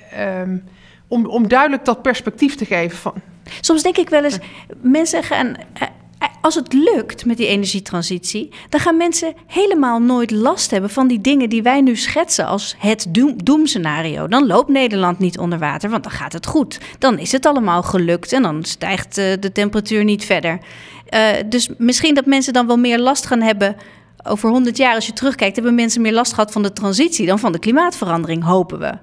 um, 0.42 0.64
om, 1.08 1.26
om 1.26 1.48
duidelijk 1.48 1.84
dat 1.84 2.02
perspectief 2.02 2.54
te 2.54 2.64
geven. 2.64 2.98
Van. 2.98 3.14
Soms 3.60 3.82
denk 3.82 3.96
ik 3.96 4.08
wel 4.08 4.24
eens, 4.24 4.38
mensen 4.80 5.22
gaan 5.22 5.56
als 6.46 6.54
het 6.54 6.72
lukt 6.72 7.24
met 7.24 7.36
die 7.36 7.46
energietransitie, 7.46 8.50
dan 8.68 8.80
gaan 8.80 8.96
mensen 8.96 9.34
helemaal 9.46 10.00
nooit 10.00 10.30
last 10.30 10.70
hebben 10.70 10.90
van 10.90 11.06
die 11.08 11.20
dingen 11.20 11.48
die 11.48 11.62
wij 11.62 11.80
nu 11.80 11.96
schetsen 11.96 12.46
als 12.46 12.74
het 12.78 13.06
doemscenario. 13.44 14.28
Dan 14.28 14.46
loopt 14.46 14.68
Nederland 14.68 15.18
niet 15.18 15.38
onder 15.38 15.58
water, 15.58 15.90
want 15.90 16.02
dan 16.02 16.12
gaat 16.12 16.32
het 16.32 16.46
goed. 16.46 16.80
Dan 16.98 17.18
is 17.18 17.32
het 17.32 17.46
allemaal 17.46 17.82
gelukt 17.82 18.32
en 18.32 18.42
dan 18.42 18.64
stijgt 18.64 19.18
uh, 19.18 19.32
de 19.40 19.52
temperatuur 19.52 20.04
niet 20.04 20.24
verder. 20.24 20.58
Uh, 21.10 21.28
dus 21.46 21.68
misschien 21.78 22.14
dat 22.14 22.26
mensen 22.26 22.52
dan 22.52 22.66
wel 22.66 22.76
meer 22.76 22.98
last 22.98 23.26
gaan 23.26 23.42
hebben. 23.42 23.76
Over 24.22 24.50
100 24.50 24.76
jaar, 24.76 24.94
als 24.94 25.06
je 25.06 25.12
terugkijkt, 25.12 25.56
hebben 25.56 25.74
mensen 25.74 26.02
meer 26.02 26.12
last 26.12 26.32
gehad 26.32 26.52
van 26.52 26.62
de 26.62 26.72
transitie 26.72 27.26
dan 27.26 27.38
van 27.38 27.52
de 27.52 27.58
klimaatverandering, 27.58 28.44
hopen 28.44 28.78
we 28.78 28.98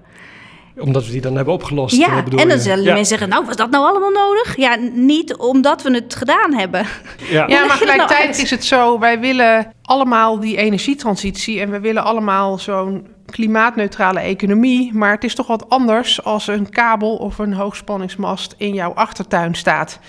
omdat 0.80 1.06
we 1.06 1.12
die 1.12 1.22
dan 1.22 1.36
hebben 1.36 1.54
opgelost. 1.54 1.96
Ja, 1.96 2.24
en 2.36 2.48
dan 2.48 2.60
zullen 2.60 2.84
mensen 2.84 3.06
zeggen, 3.06 3.30
nou, 3.30 3.46
was 3.46 3.56
dat 3.56 3.70
nou 3.70 3.86
allemaal 3.86 4.12
nodig? 4.12 4.58
Ja, 4.58 4.78
niet 4.94 5.36
omdat 5.36 5.82
we 5.82 5.94
het 5.94 6.16
gedaan 6.16 6.54
hebben. 6.54 6.86
Ja, 7.30 7.48
ja 7.54 7.66
maar 7.66 7.78
gelijktijdig 7.78 8.32
nou 8.32 8.44
is 8.44 8.50
het 8.50 8.66
zo, 8.66 9.00
wij 9.00 9.20
willen 9.20 9.74
allemaal 9.82 10.40
die 10.40 10.58
energietransitie... 10.58 11.60
en 11.60 11.72
we 11.72 11.80
willen 11.80 12.04
allemaal 12.04 12.60
zo'n 12.60 13.08
klimaatneutrale 13.26 14.20
economie... 14.20 14.94
maar 14.94 15.12
het 15.12 15.24
is 15.24 15.36
toch 15.36 15.48
wat 15.48 15.70
anders 15.70 16.24
als 16.24 16.48
een 16.48 16.70
kabel 16.70 17.16
of 17.16 17.40
een 17.40 17.54
hoogspanningsmast 17.54 18.56
in 18.58 18.74
jouw 18.74 18.94
achtertuin 18.94 19.56
staat... 19.56 20.00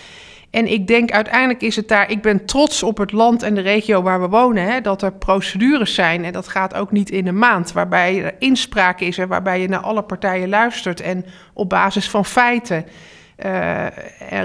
En 0.55 0.73
ik 0.73 0.87
denk 0.87 1.11
uiteindelijk 1.11 1.63
is 1.63 1.77
het 1.77 1.89
daar. 1.89 2.11
Ik 2.11 2.23
ben 2.23 2.45
trots 2.45 2.83
op 2.83 2.99
het 2.99 3.13
land 3.13 3.43
en 3.43 3.55
de 3.55 3.61
regio 3.61 4.03
waar 4.03 4.21
we 4.21 4.29
wonen. 4.29 4.65
Hè, 4.65 4.81
dat 4.81 5.03
er 5.03 5.13
procedures 5.13 5.95
zijn. 5.95 6.25
En 6.25 6.33
dat 6.33 6.49
gaat 6.49 6.75
ook 6.75 6.93
niet 6.93 7.11
in 7.11 7.27
een 7.27 7.39
maand. 7.39 7.73
Waarbij 7.73 8.25
er 8.25 8.35
inspraak 8.39 9.01
is 9.01 9.19
en 9.19 9.29
waarbij 9.29 9.61
je 9.61 9.69
naar 9.69 9.81
alle 9.81 10.03
partijen 10.03 10.49
luistert. 10.49 11.01
En 11.01 11.25
op 11.53 11.69
basis 11.69 12.11
van 12.11 12.25
feiten. 12.25 12.87
Uh, 13.45 13.87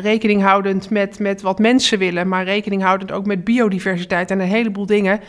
rekening 0.02 0.42
houdend 0.42 0.90
met, 0.90 1.20
met 1.20 1.42
wat 1.42 1.60
mensen 1.60 2.00
willen. 2.00 2.28
Maar 2.28 2.44
rekening 2.44 2.82
houdend 2.82 3.12
ook 3.12 3.26
met 3.26 3.44
biodiversiteit 3.44 4.32
en 4.32 4.40
een 4.40 4.48
heleboel 4.48 4.86
dingen. 4.86 5.20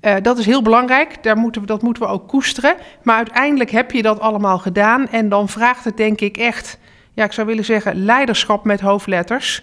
Uh, 0.00 0.14
dat 0.22 0.38
is 0.38 0.46
heel 0.46 0.62
belangrijk. 0.62 1.22
Daar 1.22 1.36
moeten 1.36 1.60
we, 1.60 1.66
dat 1.66 1.82
moeten 1.82 2.02
we 2.02 2.08
ook 2.08 2.28
koesteren. 2.28 2.74
Maar 3.02 3.16
uiteindelijk 3.16 3.70
heb 3.70 3.90
je 3.90 4.02
dat 4.02 4.20
allemaal 4.20 4.58
gedaan. 4.58 5.08
En 5.08 5.28
dan 5.28 5.48
vraagt 5.48 5.84
het 5.84 5.96
denk 5.96 6.20
ik 6.20 6.36
echt. 6.36 6.78
Ja, 7.14 7.24
ik 7.24 7.32
zou 7.32 7.46
willen 7.46 7.64
zeggen 7.64 8.04
leiderschap 8.04 8.64
met 8.64 8.80
hoofdletters 8.80 9.62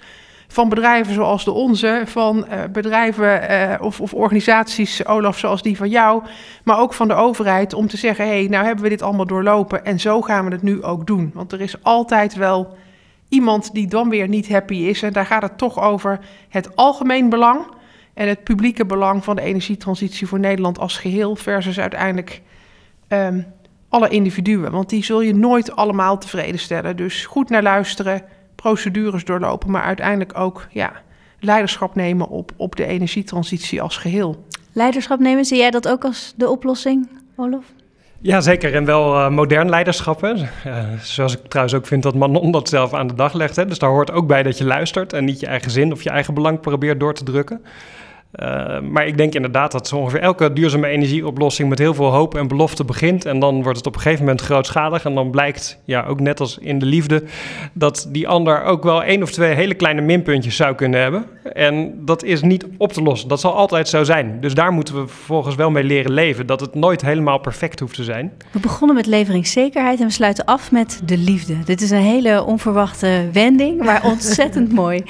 van 0.51 0.69
bedrijven 0.69 1.13
zoals 1.13 1.45
de 1.45 1.51
onze, 1.51 2.01
van 2.05 2.37
uh, 2.49 2.63
bedrijven 2.71 3.51
uh, 3.51 3.75
of, 3.81 4.01
of, 4.01 4.13
organisaties, 4.13 5.05
Olaf, 5.05 5.37
zoals 5.37 5.61
die 5.61 5.77
van 5.77 5.89
jou, 5.89 6.23
maar 6.63 6.79
ook 6.79 6.93
van 6.93 7.07
de 7.07 7.13
overheid, 7.13 7.73
om 7.73 7.87
te 7.87 7.97
zeggen: 7.97 8.25
hé, 8.25 8.31
hey, 8.31 8.47
nou 8.47 8.65
hebben 8.65 8.83
we 8.83 8.89
dit 8.89 9.01
allemaal 9.01 9.25
doorlopen 9.25 9.85
en 9.85 9.99
zo 9.99 10.21
gaan 10.21 10.45
we 10.45 10.51
het 10.51 10.61
nu 10.61 10.83
ook 10.83 11.07
doen. 11.07 11.31
Want 11.33 11.51
er 11.51 11.61
is 11.61 11.83
altijd 11.83 12.35
wel 12.35 12.77
iemand 13.29 13.73
die 13.73 13.87
dan 13.87 14.09
weer 14.09 14.27
niet 14.27 14.49
happy 14.49 14.75
is. 14.75 15.01
En 15.01 15.13
daar 15.13 15.25
gaat 15.25 15.41
het 15.41 15.57
toch 15.57 15.81
over 15.81 16.19
het 16.49 16.75
algemeen 16.75 17.29
belang 17.29 17.59
en 18.13 18.27
het 18.27 18.43
publieke 18.43 18.85
belang 18.85 19.23
van 19.23 19.35
de 19.35 19.41
energietransitie 19.41 20.27
voor 20.27 20.39
Nederland 20.39 20.79
als 20.79 20.97
geheel, 20.97 21.35
versus 21.35 21.79
uiteindelijk 21.79 22.41
ehm, 23.07 23.41
alle 23.89 24.09
individuen. 24.09 24.71
Want 24.71 24.89
die 24.89 25.03
zul 25.03 25.21
je 25.21 25.35
nooit 25.35 25.75
allemaal 25.75 26.17
tevreden 26.17 26.59
stellen. 26.59 26.95
Dus 26.95 27.25
goed 27.25 27.49
naar 27.49 27.63
luisteren, 27.63 28.21
procedures 28.61 29.25
doorlopen, 29.25 29.71
maar 29.71 29.83
uiteindelijk 29.83 30.37
ook 30.37 30.67
ja, 30.71 30.91
leiderschap 31.39 31.95
nemen 31.95 32.27
op, 32.27 32.51
op 32.55 32.75
de 32.75 32.85
energietransitie 32.85 33.81
als 33.81 33.97
geheel. 33.97 34.45
Leiderschap 34.73 35.19
nemen, 35.19 35.45
zie 35.45 35.57
jij 35.57 35.71
dat 35.71 35.87
ook 35.87 36.03
als 36.05 36.33
de 36.35 36.49
oplossing, 36.49 37.09
Olof? 37.35 37.65
Ja, 38.21 38.41
zeker. 38.41 38.75
En 38.75 38.85
wel 38.85 39.15
uh, 39.15 39.29
modern 39.29 39.69
leiderschap. 39.69 40.21
Hè. 40.21 40.33
Uh, 40.33 40.43
zoals 41.01 41.37
ik 41.37 41.45
trouwens 41.47 41.75
ook 41.75 41.87
vind 41.87 42.03
dat 42.03 42.15
Manon 42.15 42.51
dat 42.51 42.69
zelf 42.69 42.93
aan 42.93 43.07
de 43.07 43.13
dag 43.13 43.33
legt. 43.33 43.55
Hè. 43.55 43.65
Dus 43.65 43.79
daar 43.79 43.89
hoort 43.89 44.11
ook 44.11 44.27
bij 44.27 44.43
dat 44.43 44.57
je 44.57 44.65
luistert 44.65 45.13
en 45.13 45.25
niet 45.25 45.39
je 45.39 45.47
eigen 45.47 45.71
zin 45.71 45.91
of 45.91 46.03
je 46.03 46.09
eigen 46.09 46.33
belang 46.33 46.59
probeert 46.59 46.99
door 46.99 47.13
te 47.13 47.23
drukken. 47.23 47.61
Uh, 48.35 48.79
maar 48.79 49.07
ik 49.07 49.17
denk 49.17 49.33
inderdaad 49.33 49.71
dat 49.71 49.87
zo 49.87 49.95
ongeveer 49.95 50.19
elke 50.19 50.53
duurzame 50.53 50.87
energieoplossing 50.87 51.69
met 51.69 51.79
heel 51.79 51.93
veel 51.93 52.11
hoop 52.11 52.35
en 52.35 52.47
belofte 52.47 52.85
begint. 52.85 53.25
En 53.25 53.39
dan 53.39 53.63
wordt 53.63 53.77
het 53.77 53.87
op 53.87 53.95
een 53.95 54.01
gegeven 54.01 54.25
moment 54.25 54.41
grootschalig. 54.41 55.05
En 55.05 55.15
dan 55.15 55.31
blijkt, 55.31 55.79
ja, 55.85 56.03
ook 56.05 56.19
net 56.19 56.39
als 56.39 56.57
in 56.57 56.79
de 56.79 56.85
liefde, 56.85 57.23
dat 57.73 58.07
die 58.11 58.27
ander 58.27 58.63
ook 58.63 58.83
wel 58.83 59.03
één 59.03 59.23
of 59.23 59.31
twee 59.31 59.53
hele 59.53 59.73
kleine 59.73 60.01
minpuntjes 60.01 60.55
zou 60.55 60.75
kunnen 60.75 61.01
hebben. 61.01 61.25
En 61.53 62.05
dat 62.05 62.23
is 62.23 62.41
niet 62.41 62.65
op 62.77 62.93
te 62.93 63.01
lossen. 63.01 63.29
Dat 63.29 63.39
zal 63.39 63.53
altijd 63.53 63.87
zo 63.87 64.03
zijn. 64.03 64.37
Dus 64.41 64.53
daar 64.53 64.71
moeten 64.71 64.95
we 64.95 65.07
vervolgens 65.07 65.55
wel 65.55 65.71
mee 65.71 65.83
leren 65.83 66.11
leven. 66.11 66.45
Dat 66.45 66.59
het 66.59 66.75
nooit 66.75 67.01
helemaal 67.01 67.39
perfect 67.39 67.79
hoeft 67.79 67.95
te 67.95 68.03
zijn. 68.03 68.31
We 68.51 68.59
begonnen 68.59 68.95
met 68.95 69.05
leveringszekerheid 69.05 69.99
en 69.99 70.05
we 70.05 70.11
sluiten 70.11 70.45
af 70.45 70.71
met 70.71 71.01
de 71.05 71.17
liefde. 71.17 71.55
Dit 71.65 71.81
is 71.81 71.89
een 71.89 72.01
hele 72.01 72.43
onverwachte 72.43 73.29
wending, 73.33 73.83
maar 73.83 74.03
ontzettend 74.11 74.73
mooi 74.73 75.03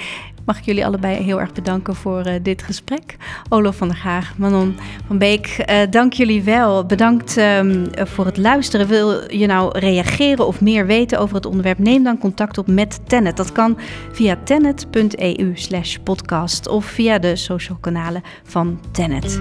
mag 0.50 0.58
ik 0.58 0.66
jullie 0.66 0.86
allebei 0.86 1.24
heel 1.24 1.40
erg 1.40 1.54
bedanken 1.54 1.96
voor 1.96 2.28
uh, 2.28 2.34
dit 2.42 2.62
gesprek. 2.62 3.16
Olof 3.50 3.76
van 3.76 3.88
der 3.88 3.98
Gaag, 3.98 4.38
Manon 4.38 4.76
van 5.08 5.18
Beek, 5.18 5.66
uh, 5.70 5.76
dank 5.90 6.14
jullie 6.14 6.44
wel. 6.44 6.86
Bedankt 6.86 7.38
um, 7.38 7.86
voor 7.94 8.26
het 8.26 8.38
luisteren. 8.38 8.88
Wil 8.88 9.34
je 9.34 9.48
nou 9.48 9.80
reageren 9.80 10.48
of 10.48 10.62
meer 10.62 10.86
weten 10.86 11.20
over 11.20 11.36
het 11.36 11.46
onderwerp? 11.46 11.78
Neem 11.78 12.04
dan 12.04 12.18
contact 12.18 12.58
op 12.58 12.68
met 12.68 13.00
Tennet. 13.08 13.38
Dat 13.38 13.52
kan 13.52 13.78
via 14.12 14.38
tennet.eu 14.44 15.52
slash 15.54 15.98
podcast 16.04 16.68
of 16.68 16.86
via 16.86 17.20
de 17.20 17.36
social 17.36 17.78
kanalen 17.82 18.22
van 18.44 18.80
Tennet. 18.92 19.40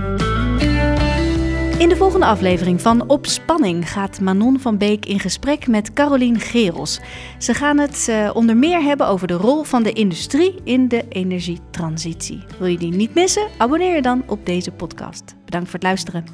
In 1.78 1.88
de 1.88 1.96
volgende 1.96 2.26
aflevering 2.26 2.80
van 2.80 3.08
Op 3.08 3.26
Spanning 3.26 3.90
gaat 3.90 4.20
Manon 4.20 4.60
van 4.60 4.78
Beek 4.78 5.06
in 5.06 5.20
gesprek 5.20 5.66
met 5.66 5.92
Carolien 5.92 6.40
Gerels. 6.40 7.00
Ze 7.38 7.54
gaan 7.54 7.78
het 7.78 8.06
uh, 8.10 8.30
onder 8.34 8.56
meer 8.56 8.82
hebben 8.82 9.06
over 9.06 9.26
de 9.26 9.34
rol 9.34 9.62
van 9.62 9.82
de 9.82 9.92
industrie 9.92 10.54
in 10.64 10.88
de 10.88 11.04
energietransitie. 11.08 12.44
Wil 12.58 12.68
je 12.68 12.78
die 12.78 12.92
niet 12.92 13.14
missen? 13.14 13.48
Abonneer 13.58 13.94
je 13.94 14.02
dan 14.02 14.22
op 14.26 14.46
deze 14.46 14.70
podcast. 14.70 15.36
Bedankt 15.44 15.70
voor 15.70 15.78
het 15.78 15.88
luisteren. 15.88 16.24